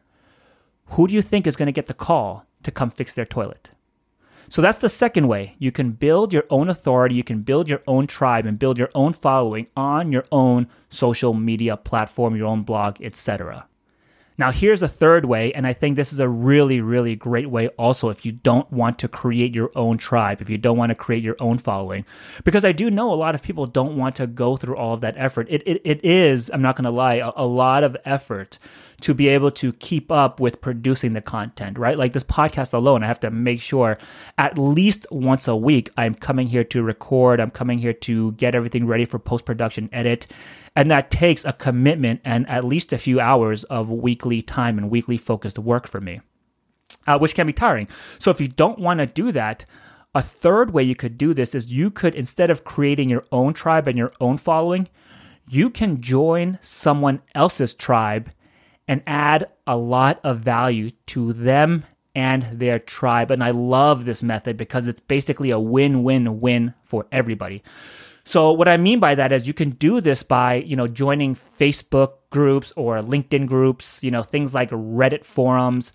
who 0.92 1.06
do 1.06 1.14
you 1.14 1.22
think 1.22 1.48
is 1.48 1.58
going 1.58 1.68
to 1.74 1.80
get 1.80 1.88
the 1.88 1.94
call 1.94 2.46
to 2.64 2.72
come 2.72 2.92
fix 2.92 3.12
their 3.12 3.26
toilet? 3.26 3.72
So 4.50 4.62
that's 4.62 4.78
the 4.78 4.90
second 4.90 5.28
way. 5.28 5.56
You 5.60 5.72
can 5.72 5.92
build 5.92 6.34
your 6.34 6.46
own 6.50 6.70
authority, 6.70 7.16
you 7.16 7.24
can 7.24 7.42
build 7.42 7.70
your 7.70 7.82
own 7.88 8.08
tribe 8.08 8.46
and 8.46 8.60
build 8.60 8.78
your 8.78 8.90
own 8.96 9.14
following 9.14 9.68
on 9.76 10.12
your 10.12 10.26
own 10.32 10.68
social 10.90 11.34
media 11.34 11.78
platform, 11.78 12.36
your 12.36 12.48
own 12.48 12.64
blog, 12.64 13.02
etc. 13.02 13.68
Now, 14.38 14.52
here's 14.52 14.82
a 14.82 14.88
third 14.90 15.26
way, 15.26 15.54
and 15.54 15.66
I 15.66 15.72
think 15.72 15.96
this 15.96 16.12
is 16.12 16.20
a 16.20 16.28
really, 16.28 16.82
really 16.82 17.16
great 17.16 17.50
way 17.50 17.70
also 17.70 18.10
if 18.10 18.26
you 18.26 18.34
don't 18.34 18.70
want 18.70 19.00
to 19.00 19.08
create 19.08 19.56
your 19.56 19.72
own 19.76 19.98
tribe, 19.98 20.42
if 20.42 20.50
you 20.50 20.58
don't 20.58 20.78
want 20.78 20.90
to 20.90 20.96
create 20.96 21.24
your 21.24 21.38
own 21.40 21.58
following. 21.58 22.06
Because 22.44 22.66
I 22.66 22.74
do 22.74 22.92
know 22.92 23.14
a 23.14 23.16
lot 23.16 23.34
of 23.34 23.42
people 23.42 23.66
don't 23.66 23.96
want 23.96 24.18
to 24.18 24.28
go 24.28 24.58
through 24.58 24.76
all 24.76 24.94
of 24.94 25.02
that 25.02 25.16
effort. 25.18 25.48
It, 25.50 25.64
it, 25.66 25.82
it 25.86 26.04
is, 26.04 26.52
I'm 26.54 26.62
not 26.62 26.76
going 26.76 26.84
to 26.84 26.92
lie, 26.92 27.16
a, 27.16 27.32
a 27.38 27.46
lot 27.48 27.86
of 27.86 27.96
effort 28.04 28.60
to 29.02 29.14
be 29.14 29.28
able 29.28 29.52
to 29.52 29.74
keep 29.74 30.12
up 30.12 30.40
with 30.40 30.62
producing 30.62 31.14
the 31.14 31.22
content, 31.22 31.78
right? 31.78 31.98
Like 31.98 32.14
this 32.14 32.24
podcast 32.24 32.74
alone, 32.74 33.04
I 33.04 33.08
have 33.08 33.20
to 33.22 33.32
make 33.32 33.62
sure 33.62 33.98
at 34.38 34.58
least 34.58 35.06
once 35.12 35.48
a 35.48 35.56
week 35.56 35.90
I'm 35.98 36.16
coming 36.16 36.48
here 36.48 36.64
to 36.66 36.84
record, 36.84 37.40
I'm 37.40 37.52
coming 37.52 37.80
here 37.80 37.94
to 37.94 38.32
get 38.34 38.56
everything 38.56 38.88
ready 38.88 39.06
for 39.06 39.20
post 39.20 39.46
production 39.46 39.90
edit. 39.92 40.28
And 40.76 40.90
that 40.92 41.12
takes 41.12 41.46
a 41.46 41.54
commitment 41.54 42.22
and 42.24 42.48
at 42.50 42.66
least 42.66 42.94
a 42.94 42.98
few 42.98 43.20
hours 43.20 43.64
of 43.66 43.90
weekly 43.90 44.42
time 44.42 44.78
and 44.78 44.90
weekly 44.90 45.18
focused 45.18 45.60
work 45.60 45.88
for 45.88 46.02
me, 46.02 46.22
uh, 47.08 47.18
which 47.18 47.36
can 47.36 47.48
be 47.48 47.54
tiring. 47.54 47.88
So 48.20 48.32
if 48.32 48.42
you 48.42 48.48
don't 48.48 48.80
want 48.80 49.00
to 49.00 49.06
do 49.06 49.32
that, 49.32 49.66
A 50.16 50.22
third 50.22 50.72
way 50.72 50.82
you 50.82 50.96
could 50.96 51.18
do 51.18 51.34
this 51.34 51.54
is 51.54 51.74
you 51.74 51.92
could, 51.92 52.16
instead 52.16 52.50
of 52.50 52.64
creating 52.64 53.10
your 53.10 53.26
own 53.34 53.54
tribe 53.54 53.86
and 53.86 53.98
your 53.98 54.14
own 54.22 54.38
following, 54.38 54.88
you 55.50 55.70
can 55.70 56.02
join 56.02 56.58
someone 56.62 57.22
else's 57.36 57.74
tribe 57.74 58.32
and 58.88 59.02
add 59.08 59.48
a 59.66 59.78
lot 59.78 60.20
of 60.24 60.40
value 60.40 60.92
to 61.08 61.34
them 61.34 61.86
and 62.14 62.44
their 62.44 62.80
tribe. 62.80 63.30
And 63.30 63.44
I 63.44 63.52
love 63.52 64.06
this 64.06 64.24
method 64.24 64.58
because 64.58 64.88
it's 64.88 65.00
basically 65.00 65.52
a 65.52 65.60
win 65.60 66.04
win 66.04 66.40
win 66.40 66.74
for 66.84 67.06
everybody. 67.12 67.62
So 68.24 68.52
what 68.52 68.68
I 68.68 68.78
mean 68.78 69.00
by 69.00 69.14
that 69.16 69.32
is 69.32 69.48
you 69.48 69.54
can 69.54 69.72
do 69.72 70.02
this 70.02 70.24
by, 70.24 70.56
you 70.56 70.76
know, 70.76 70.88
joining 70.88 71.36
Facebook 71.36 72.14
groups 72.32 72.74
or 72.76 72.98
LinkedIn 72.98 73.46
groups, 73.46 74.04
you 74.04 74.10
know, 74.10 74.24
things 74.24 74.54
like 74.54 74.72
Reddit 74.72 75.24
forums, 75.24 75.94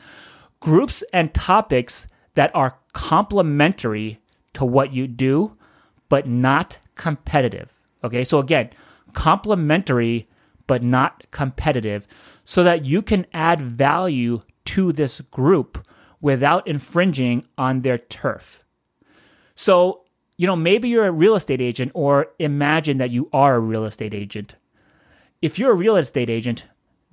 groups 0.60 1.02
and 1.12 1.34
topics 1.34 2.06
that 2.34 2.54
are 2.54 2.76
complementary 2.92 4.20
to 4.52 4.64
what 4.64 4.92
you 4.92 5.08
do 5.08 5.56
but 6.08 6.28
not 6.28 6.78
competitive. 6.94 7.72
Okay? 8.04 8.24
So 8.24 8.38
again, 8.38 8.70
complementary 9.12 10.28
but 10.66 10.82
not 10.84 11.24
competitive 11.32 12.06
so 12.50 12.64
that 12.64 12.84
you 12.84 13.00
can 13.00 13.24
add 13.32 13.62
value 13.62 14.40
to 14.64 14.92
this 14.92 15.20
group 15.20 15.86
without 16.20 16.66
infringing 16.66 17.46
on 17.56 17.82
their 17.82 17.96
turf. 17.96 18.64
So 19.54 20.00
you 20.36 20.48
know, 20.48 20.56
maybe 20.56 20.88
you're 20.88 21.06
a 21.06 21.12
real 21.12 21.36
estate 21.36 21.60
agent, 21.60 21.92
or 21.94 22.26
imagine 22.40 22.98
that 22.98 23.10
you 23.10 23.28
are 23.32 23.54
a 23.54 23.60
real 23.60 23.84
estate 23.84 24.14
agent. 24.14 24.56
If 25.40 25.60
you're 25.60 25.70
a 25.70 25.76
real 25.76 25.94
estate 25.94 26.28
agent, 26.28 26.64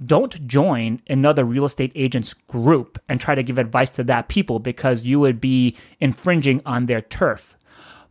don't 0.03 0.47
join 0.47 1.03
another 1.07 1.45
real 1.45 1.65
estate 1.65 1.91
agent's 1.93 2.33
group 2.33 2.97
and 3.07 3.21
try 3.21 3.35
to 3.35 3.43
give 3.43 3.59
advice 3.59 3.91
to 3.91 4.03
that 4.05 4.29
people 4.29 4.57
because 4.57 5.05
you 5.05 5.19
would 5.19 5.39
be 5.39 5.77
infringing 5.99 6.63
on 6.65 6.87
their 6.87 7.01
turf. 7.01 7.55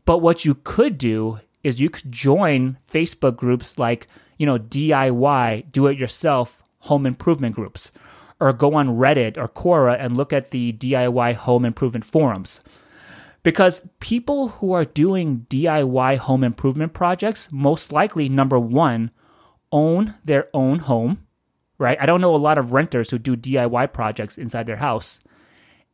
But 0.04 0.18
what 0.18 0.45
you 0.45 0.54
could 0.62 0.97
do 0.97 1.40
is 1.64 1.80
you 1.80 1.90
could 1.90 2.12
join 2.12 2.78
Facebook 2.88 3.37
groups 3.37 3.80
like, 3.80 4.06
you 4.38 4.47
know, 4.47 4.59
DIY, 4.59 5.73
do 5.73 5.88
it 5.88 5.99
yourself 5.99 6.62
home 6.87 7.07
improvement 7.07 7.55
groups, 7.55 7.93
or 8.40 8.52
go 8.52 8.75
on 8.75 8.97
Reddit 8.97 9.37
or 9.37 9.49
Quora 9.49 9.97
and 9.99 10.16
look 10.16 10.33
at 10.33 10.50
the 10.50 10.73
DIY 10.73 11.35
home 11.35 11.64
improvement 11.64 12.05
forums. 12.05 12.61
Because 13.43 13.87
people 14.00 14.49
who 14.49 14.73
are 14.73 14.85
doing 14.85 15.47
DIY 15.49 16.19
home 16.19 16.43
improvement 16.43 16.93
projects, 16.93 17.49
most 17.52 17.93
likely, 17.93 18.28
number 18.28 18.59
one, 18.59 19.12
own 19.71 20.14
their 20.25 20.49
own 20.52 20.81
home, 20.81 21.26
right? 21.78 21.97
I 22.00 22.07
don't 22.07 22.21
know 22.21 22.35
a 22.35 22.37
lot 22.37 22.59
of 22.59 22.73
renters 22.73 23.11
who 23.11 23.19
do 23.19 23.37
DIY 23.37 23.93
projects 23.93 24.38
inside 24.38 24.66
their 24.66 24.76
house. 24.76 25.21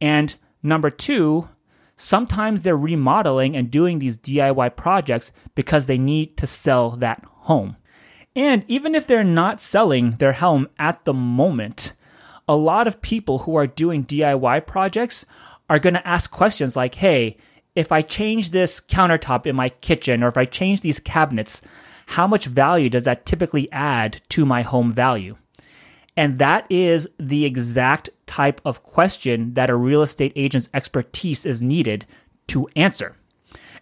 And 0.01 0.35
number 0.63 0.89
two, 0.91 1.49
sometimes 1.97 2.63
they're 2.63 2.77
remodeling 2.77 3.55
and 3.55 3.71
doing 3.71 3.99
these 3.99 4.17
DIY 4.17 4.75
projects 4.77 5.31
because 5.55 5.87
they 5.87 5.99
need 5.99 6.37
to 6.39 6.47
sell 6.47 6.93
that 6.93 7.23
home. 7.25 7.77
And 8.35 8.65
even 8.69 8.95
if 8.95 9.07
they're 9.07 9.25
not 9.25 9.61
selling 9.61 10.13
their 10.13 10.33
home 10.33 10.69
at 10.79 11.05
the 11.05 11.13
moment, 11.13 11.93
a 12.49 12.57
lot 12.57 12.87
of 12.87 13.03
people 13.03 13.41
who 13.41 13.57
are 13.57 13.67
doing 13.67 14.05
DIY 14.05 14.67
projects 14.67 15.27
are 15.69 15.79
going 15.79 15.95
to 15.95 16.07
ask 16.07 16.31
questions 16.31 16.77
like, 16.77 16.97
hey, 16.97 17.37
if 17.75 17.93
I 17.93 18.03
change 18.03 18.51
this 18.51 18.81
countertop 18.81 19.47
in 19.47 19.57
my 19.57 19.69
kitchen 19.69 20.23
or 20.23 20.29
if 20.29 20.37
I 20.37 20.45
change 20.45 20.81
these 20.81 20.99
cabinets, 20.99 21.63
how 22.07 22.27
much 22.27 22.47
value 22.47 22.91
does 22.91 23.05
that 23.05 23.27
typically 23.27 23.71
add 23.73 24.21
to 24.31 24.45
my 24.45 24.63
home 24.63 24.93
value? 24.93 25.37
And 26.17 26.39
that 26.39 26.67
is 26.69 27.09
the 27.19 27.45
exact 27.45 28.11
type 28.27 28.61
of 28.65 28.83
question 28.83 29.55
that 29.55 29.71
a 29.71 29.75
real 29.77 30.03
estate 30.03 30.33
agent's 30.37 30.69
expertise 30.75 31.47
is 31.47 31.63
needed 31.63 32.05
to 32.49 32.69
answer. 32.77 33.17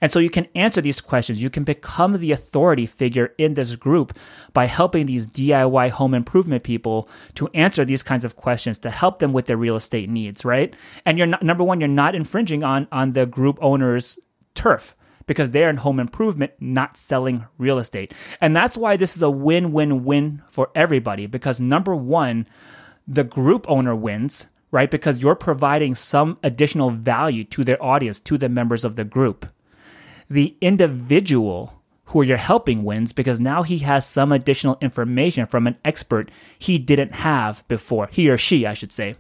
And 0.00 0.10
so 0.10 0.18
you 0.18 0.30
can 0.30 0.48
answer 0.54 0.80
these 0.80 1.00
questions. 1.00 1.42
You 1.42 1.50
can 1.50 1.64
become 1.64 2.18
the 2.18 2.32
authority 2.32 2.86
figure 2.86 3.34
in 3.38 3.54
this 3.54 3.76
group 3.76 4.16
by 4.52 4.66
helping 4.66 5.06
these 5.06 5.26
DIY 5.26 5.90
home 5.90 6.14
improvement 6.14 6.64
people 6.64 7.08
to 7.34 7.48
answer 7.48 7.84
these 7.84 8.02
kinds 8.02 8.24
of 8.24 8.36
questions 8.36 8.78
to 8.78 8.90
help 8.90 9.18
them 9.18 9.32
with 9.32 9.46
their 9.46 9.56
real 9.56 9.76
estate 9.76 10.08
needs, 10.08 10.44
right? 10.44 10.74
And 11.04 11.18
you're 11.18 11.26
not, 11.26 11.42
number 11.42 11.64
one, 11.64 11.80
you're 11.80 11.88
not 11.88 12.14
infringing 12.14 12.64
on 12.64 12.88
on 12.92 13.12
the 13.12 13.26
group 13.26 13.58
owner's 13.60 14.18
turf 14.54 14.94
because 15.26 15.50
they're 15.52 15.70
in 15.70 15.76
home 15.76 16.00
improvement, 16.00 16.52
not 16.58 16.96
selling 16.96 17.46
real 17.58 17.78
estate. 17.78 18.12
And 18.40 18.56
that's 18.56 18.76
why 18.76 18.96
this 18.96 19.16
is 19.16 19.22
a 19.22 19.30
win 19.30 19.70
win 19.72 20.04
win 20.04 20.42
for 20.48 20.70
everybody 20.74 21.26
because 21.26 21.60
number 21.60 21.94
one, 21.94 22.48
the 23.06 23.24
group 23.24 23.64
owner 23.68 23.94
wins, 23.94 24.48
right? 24.70 24.90
Because 24.90 25.22
you're 25.22 25.36
providing 25.36 25.94
some 25.94 26.38
additional 26.42 26.90
value 26.90 27.44
to 27.44 27.64
their 27.64 27.82
audience, 27.82 28.18
to 28.20 28.38
the 28.38 28.48
members 28.48 28.84
of 28.84 28.96
the 28.96 29.04
group 29.04 29.46
the 30.30 30.56
individual 30.60 31.82
who 32.06 32.22
you're 32.22 32.36
helping 32.36 32.84
wins 32.84 33.12
because 33.12 33.38
now 33.38 33.62
he 33.62 33.78
has 33.78 34.06
some 34.06 34.32
additional 34.32 34.78
information 34.80 35.46
from 35.46 35.66
an 35.66 35.76
expert 35.84 36.30
he 36.58 36.78
didn't 36.78 37.12
have 37.12 37.66
before, 37.68 38.08
he 38.10 38.30
or 38.30 38.38
she, 38.38 38.66
I 38.66 38.72
should 38.72 38.92
say. 38.92 39.16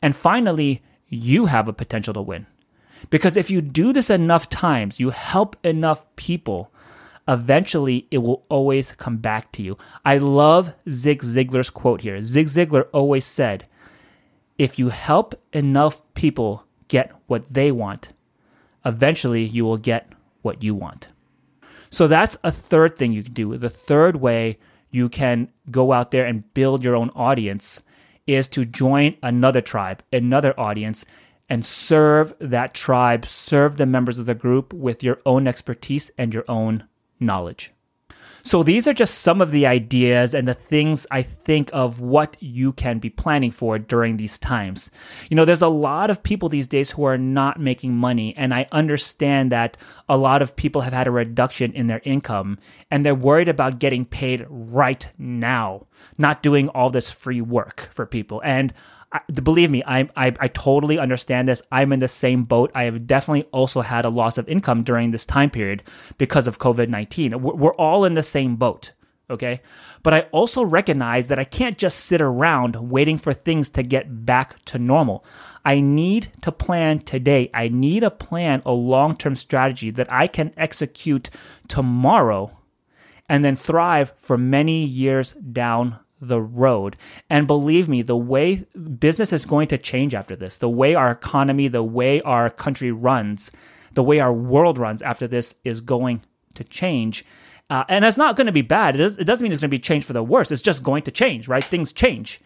And 0.00 0.14
finally, 0.14 0.82
you 1.08 1.46
have 1.46 1.68
a 1.68 1.72
potential 1.72 2.14
to 2.14 2.22
win. 2.22 2.46
Because 3.10 3.36
if 3.36 3.50
you 3.50 3.60
do 3.60 3.92
this 3.92 4.10
enough 4.10 4.48
times, 4.48 4.98
you 4.98 5.10
help 5.10 5.56
enough 5.64 6.04
people, 6.16 6.70
eventually 7.28 8.06
it 8.10 8.18
will 8.18 8.44
always 8.48 8.92
come 8.92 9.18
back 9.18 9.52
to 9.52 9.62
you. 9.62 9.76
I 10.04 10.18
love 10.18 10.74
Zig 10.88 11.22
Ziglar's 11.22 11.70
quote 11.70 12.00
here. 12.00 12.22
Zig 12.22 12.46
Ziglar 12.46 12.88
always 12.92 13.24
said, 13.24 13.66
if 14.58 14.78
you 14.78 14.88
help 14.88 15.34
enough 15.52 16.02
people 16.14 16.64
get 16.88 17.12
what 17.26 17.52
they 17.52 17.70
want, 17.70 18.12
eventually 18.84 19.44
you 19.44 19.64
will 19.64 19.76
get 19.76 20.10
what 20.46 20.62
you 20.62 20.74
want. 20.74 21.08
So 21.90 22.08
that's 22.08 22.36
a 22.42 22.50
third 22.50 22.96
thing 22.96 23.12
you 23.12 23.22
can 23.22 23.34
do. 23.34 23.58
The 23.58 23.68
third 23.68 24.16
way 24.16 24.58
you 24.90 25.08
can 25.08 25.52
go 25.70 25.92
out 25.92 26.10
there 26.12 26.24
and 26.24 26.54
build 26.54 26.82
your 26.82 26.96
own 26.96 27.10
audience 27.10 27.82
is 28.26 28.48
to 28.48 28.64
join 28.64 29.16
another 29.22 29.60
tribe, 29.60 30.02
another 30.12 30.58
audience, 30.58 31.04
and 31.48 31.64
serve 31.64 32.34
that 32.38 32.74
tribe, 32.74 33.26
serve 33.26 33.76
the 33.76 33.86
members 33.86 34.18
of 34.18 34.26
the 34.26 34.34
group 34.34 34.72
with 34.72 35.02
your 35.02 35.20
own 35.26 35.46
expertise 35.46 36.10
and 36.18 36.32
your 36.32 36.44
own 36.48 36.84
knowledge. 37.20 37.72
So 38.46 38.62
these 38.62 38.86
are 38.86 38.92
just 38.92 39.22
some 39.22 39.40
of 39.40 39.50
the 39.50 39.66
ideas 39.66 40.32
and 40.32 40.46
the 40.46 40.54
things 40.54 41.04
I 41.10 41.22
think 41.22 41.68
of 41.72 42.00
what 42.00 42.36
you 42.38 42.72
can 42.74 43.00
be 43.00 43.10
planning 43.10 43.50
for 43.50 43.76
during 43.76 44.18
these 44.18 44.38
times. 44.38 44.88
You 45.28 45.34
know, 45.34 45.44
there's 45.44 45.62
a 45.62 45.68
lot 45.68 46.10
of 46.10 46.22
people 46.22 46.48
these 46.48 46.68
days 46.68 46.92
who 46.92 47.02
are 47.02 47.18
not 47.18 47.58
making 47.58 47.96
money, 47.96 48.36
and 48.36 48.54
I 48.54 48.68
understand 48.70 49.50
that 49.50 49.76
a 50.08 50.16
lot 50.16 50.42
of 50.42 50.54
people 50.54 50.82
have 50.82 50.92
had 50.92 51.08
a 51.08 51.10
reduction 51.10 51.72
in 51.72 51.88
their 51.88 52.00
income 52.04 52.60
and 52.88 53.04
they're 53.04 53.16
worried 53.16 53.48
about 53.48 53.80
getting 53.80 54.04
paid 54.04 54.46
right 54.48 55.10
now, 55.18 55.88
not 56.16 56.44
doing 56.44 56.68
all 56.68 56.90
this 56.90 57.10
free 57.10 57.40
work 57.40 57.88
for 57.92 58.06
people. 58.06 58.40
And 58.44 58.72
I, 59.12 59.20
believe 59.32 59.70
me, 59.70 59.82
I, 59.86 60.08
I 60.16 60.34
I 60.38 60.48
totally 60.48 60.98
understand 60.98 61.48
this. 61.48 61.62
I'm 61.70 61.92
in 61.92 62.00
the 62.00 62.08
same 62.08 62.44
boat. 62.44 62.70
I 62.74 62.84
have 62.84 63.06
definitely 63.06 63.44
also 63.52 63.80
had 63.80 64.04
a 64.04 64.10
loss 64.10 64.36
of 64.38 64.48
income 64.48 64.82
during 64.82 65.10
this 65.10 65.24
time 65.24 65.50
period 65.50 65.82
because 66.18 66.46
of 66.46 66.58
COVID 66.58 66.88
nineteen. 66.88 67.40
We're, 67.40 67.54
we're 67.54 67.74
all 67.74 68.04
in 68.04 68.14
the 68.14 68.22
same 68.22 68.56
boat, 68.56 68.92
okay? 69.30 69.60
But 70.02 70.14
I 70.14 70.20
also 70.32 70.62
recognize 70.62 71.28
that 71.28 71.38
I 71.38 71.44
can't 71.44 71.78
just 71.78 72.00
sit 72.00 72.20
around 72.20 72.90
waiting 72.90 73.18
for 73.18 73.32
things 73.32 73.70
to 73.70 73.82
get 73.82 74.26
back 74.26 74.64
to 74.66 74.78
normal. 74.78 75.24
I 75.64 75.80
need 75.80 76.28
to 76.42 76.52
plan 76.52 77.00
today. 77.00 77.50
I 77.52 77.68
need 77.68 78.02
a 78.04 78.10
plan, 78.10 78.62
a 78.64 78.72
long 78.72 79.16
term 79.16 79.34
strategy 79.34 79.90
that 79.90 80.12
I 80.12 80.26
can 80.26 80.52
execute 80.56 81.30
tomorrow 81.68 82.56
and 83.28 83.44
then 83.44 83.56
thrive 83.56 84.12
for 84.16 84.38
many 84.38 84.84
years 84.84 85.32
down 85.32 85.98
the 86.20 86.40
road. 86.40 86.96
And 87.28 87.46
believe 87.46 87.88
me, 87.88 88.02
the 88.02 88.16
way 88.16 88.66
business 88.98 89.32
is 89.32 89.44
going 89.44 89.68
to 89.68 89.78
change 89.78 90.14
after 90.14 90.36
this, 90.36 90.56
the 90.56 90.68
way 90.68 90.94
our 90.94 91.10
economy, 91.10 91.68
the 91.68 91.82
way 91.82 92.20
our 92.22 92.50
country 92.50 92.92
runs, 92.92 93.50
the 93.92 94.02
way 94.02 94.20
our 94.20 94.32
world 94.32 94.78
runs 94.78 95.02
after 95.02 95.26
this 95.26 95.54
is 95.64 95.80
going 95.80 96.22
to 96.54 96.64
change. 96.64 97.24
Uh, 97.68 97.84
and 97.88 98.04
it's 98.04 98.16
not 98.16 98.36
going 98.36 98.46
to 98.46 98.52
be 98.52 98.62
bad. 98.62 98.94
It, 98.94 99.00
is, 99.00 99.16
it 99.16 99.24
doesn't 99.24 99.42
mean 99.42 99.52
it's 99.52 99.60
going 99.60 99.70
to 99.70 99.76
be 99.76 99.78
changed 99.78 100.06
for 100.06 100.12
the 100.12 100.22
worse. 100.22 100.50
It's 100.50 100.62
just 100.62 100.82
going 100.82 101.02
to 101.02 101.10
change, 101.10 101.48
right? 101.48 101.64
Things 101.64 101.92
change. 101.92 102.40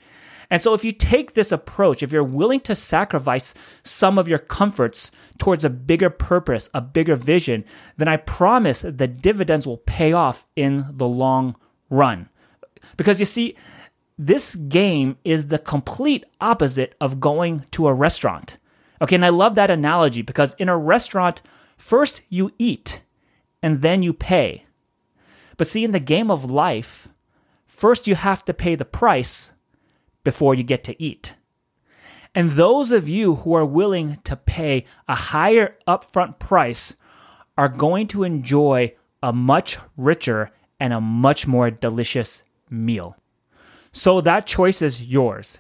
And 0.53 0.61
so, 0.61 0.75
if 0.75 0.85
you 0.85 0.91
take 0.91 1.35
this 1.35 1.53
approach, 1.53 2.03
if 2.03 2.11
you're 2.11 2.25
willing 2.25 2.59
to 2.63 2.75
sacrifice 2.75 3.55
some 3.85 4.19
of 4.19 4.27
your 4.27 4.41
comforts 4.41 5.13
towards 5.39 5.65
a 5.65 5.71
bigger 5.71 6.11
purpose, 6.11 6.69
a 6.75 6.81
bigger 6.81 7.15
vision, 7.15 7.65
then 7.99 8.09
I 8.09 8.17
promise 8.17 8.81
the 8.81 9.07
dividends 9.07 9.65
will 9.65 9.77
pay 9.77 10.13
off 10.13 10.47
in 10.57 10.87
the 10.91 11.07
long 11.07 11.55
run. 11.89 12.30
Because 12.97 13.21
you 13.21 13.27
see, 13.27 13.57
this 14.19 14.55
game 14.55 15.17
is 15.25 15.47
the 15.47 15.59
complete 15.59 16.25
opposite 16.41 16.95
of 17.01 17.21
going 17.21 17.65
to 17.71 17.89
a 17.89 17.95
restaurant. 17.95 18.59
Okay, 19.03 19.15
and 19.15 19.25
I 19.25 19.31
love 19.31 19.55
that 19.55 19.71
analogy 19.71 20.23
because 20.23 20.55
in 20.59 20.69
a 20.69 20.77
restaurant, 20.77 21.41
first 21.79 22.21
you 22.29 22.53
eat 22.59 23.01
and 23.63 23.81
then 23.81 24.03
you 24.03 24.13
pay. 24.13 24.67
But 25.57 25.67
see, 25.67 25.85
in 25.85 25.93
the 25.93 26.01
game 26.01 26.31
of 26.31 26.51
life, 26.51 27.09
first 27.67 28.07
you 28.07 28.15
have 28.15 28.45
to 28.45 28.55
pay 28.55 28.75
the 28.75 28.85
price 28.85 29.53
before 30.23 30.55
you 30.55 30.63
get 30.63 30.85
to 30.85 31.03
eat. 31.03 31.35
And 32.35 32.53
those 32.53 32.93
of 32.93 33.09
you 33.09 33.37
who 33.37 33.55
are 33.55 33.65
willing 33.65 34.19
to 34.25 34.37
pay 34.37 34.85
a 35.09 35.15
higher 35.15 35.77
upfront 35.89 36.39
price 36.39 36.95
are 37.57 37.69
going 37.69 38.07
to 38.09 38.23
enjoy 38.23 38.95
a 39.23 39.33
much 39.33 39.79
richer 39.97 40.51
and 40.79 40.93
a 40.93 41.01
much 41.01 41.47
more 41.47 41.71
delicious 41.71 42.43
meal. 42.71 43.17
So 43.93 44.21
that 44.21 44.47
choice 44.47 44.83
is 44.83 45.07
yours. 45.07 45.59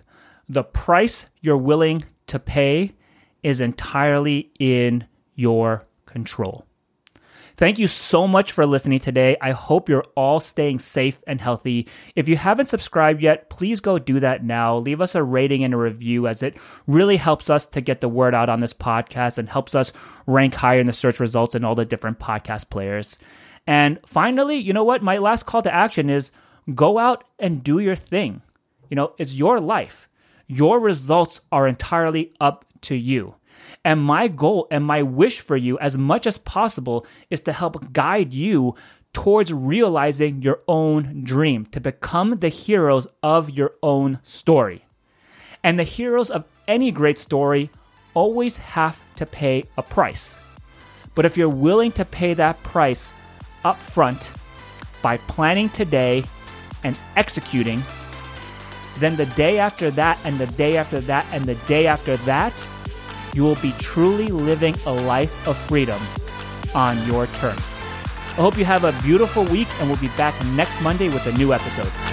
The 0.48 0.64
price 0.64 1.26
you're 1.40 1.56
willing 1.56 2.04
to 2.28 2.38
pay 2.38 2.92
is 3.42 3.60
entirely 3.60 4.52
in 4.58 5.06
your 5.34 5.86
control. 6.06 6.66
Thank 7.56 7.78
you 7.78 7.88
so 7.88 8.26
much 8.26 8.52
for 8.52 8.64
listening 8.64 9.00
today. 9.00 9.36
I 9.38 9.50
hope 9.50 9.90
you're 9.90 10.06
all 10.14 10.40
staying 10.40 10.78
safe 10.78 11.22
and 11.26 11.42
healthy. 11.42 11.88
If 12.16 12.26
you 12.26 12.36
haven't 12.36 12.70
subscribed 12.70 13.20
yet, 13.20 13.50
please 13.50 13.80
go 13.80 13.98
do 13.98 14.18
that 14.20 14.42
now. 14.42 14.78
Leave 14.78 15.02
us 15.02 15.14
a 15.14 15.22
rating 15.22 15.62
and 15.62 15.74
a 15.74 15.76
review 15.76 16.26
as 16.26 16.42
it 16.42 16.56
really 16.86 17.18
helps 17.18 17.50
us 17.50 17.66
to 17.66 17.82
get 17.82 18.00
the 18.00 18.08
word 18.08 18.34
out 18.34 18.48
on 18.48 18.60
this 18.60 18.72
podcast 18.72 19.36
and 19.36 19.46
helps 19.46 19.74
us 19.74 19.92
rank 20.26 20.54
higher 20.54 20.80
in 20.80 20.86
the 20.86 20.92
search 20.94 21.20
results 21.20 21.54
in 21.54 21.62
all 21.62 21.74
the 21.74 21.84
different 21.84 22.18
podcast 22.18 22.70
players. 22.70 23.18
And 23.66 23.98
finally, 24.06 24.56
you 24.56 24.72
know 24.72 24.84
what? 24.84 25.02
My 25.02 25.18
last 25.18 25.44
call 25.44 25.60
to 25.60 25.74
action 25.74 26.08
is 26.08 26.32
go 26.74 26.98
out 26.98 27.24
and 27.38 27.64
do 27.64 27.78
your 27.78 27.96
thing. 27.96 28.42
You 28.88 28.96
know, 28.96 29.14
it's 29.18 29.34
your 29.34 29.60
life. 29.60 30.08
Your 30.46 30.80
results 30.80 31.40
are 31.52 31.68
entirely 31.68 32.32
up 32.40 32.64
to 32.82 32.94
you. 32.94 33.36
And 33.84 34.00
my 34.00 34.28
goal 34.28 34.66
and 34.70 34.84
my 34.84 35.02
wish 35.02 35.40
for 35.40 35.56
you, 35.56 35.78
as 35.78 35.96
much 35.96 36.26
as 36.26 36.38
possible, 36.38 37.06
is 37.28 37.40
to 37.42 37.52
help 37.52 37.92
guide 37.92 38.32
you 38.34 38.74
towards 39.12 39.52
realizing 39.52 40.42
your 40.42 40.60
own 40.68 41.22
dream, 41.24 41.66
to 41.66 41.80
become 41.80 42.38
the 42.38 42.48
heroes 42.48 43.06
of 43.22 43.50
your 43.50 43.72
own 43.82 44.18
story. 44.22 44.84
And 45.62 45.78
the 45.78 45.84
heroes 45.84 46.30
of 46.30 46.44
any 46.68 46.90
great 46.90 47.18
story 47.18 47.70
always 48.14 48.56
have 48.58 49.00
to 49.16 49.26
pay 49.26 49.64
a 49.76 49.82
price. 49.82 50.36
But 51.14 51.24
if 51.24 51.36
you're 51.36 51.48
willing 51.48 51.92
to 51.92 52.04
pay 52.04 52.34
that 52.34 52.62
price 52.62 53.12
up 53.64 53.78
front 53.78 54.30
by 55.02 55.16
planning 55.18 55.68
today 55.70 56.24
and 56.84 56.98
executing, 57.16 57.82
then 58.98 59.16
the 59.16 59.26
day 59.26 59.58
after 59.58 59.90
that, 59.92 60.18
and 60.24 60.38
the 60.38 60.46
day 60.46 60.76
after 60.76 61.00
that, 61.00 61.26
and 61.32 61.44
the 61.44 61.54
day 61.66 61.86
after 61.86 62.16
that, 62.18 62.52
you 63.34 63.42
will 63.42 63.56
be 63.56 63.72
truly 63.78 64.26
living 64.26 64.74
a 64.86 64.92
life 64.92 65.48
of 65.48 65.56
freedom 65.56 66.00
on 66.74 66.96
your 67.06 67.26
terms. 67.26 67.78
I 68.32 68.42
hope 68.42 68.56
you 68.56 68.64
have 68.64 68.84
a 68.84 68.92
beautiful 69.02 69.44
week, 69.44 69.68
and 69.78 69.88
we'll 69.88 70.00
be 70.00 70.08
back 70.16 70.34
next 70.46 70.80
Monday 70.82 71.08
with 71.08 71.26
a 71.26 71.32
new 71.32 71.52
episode. 71.52 72.09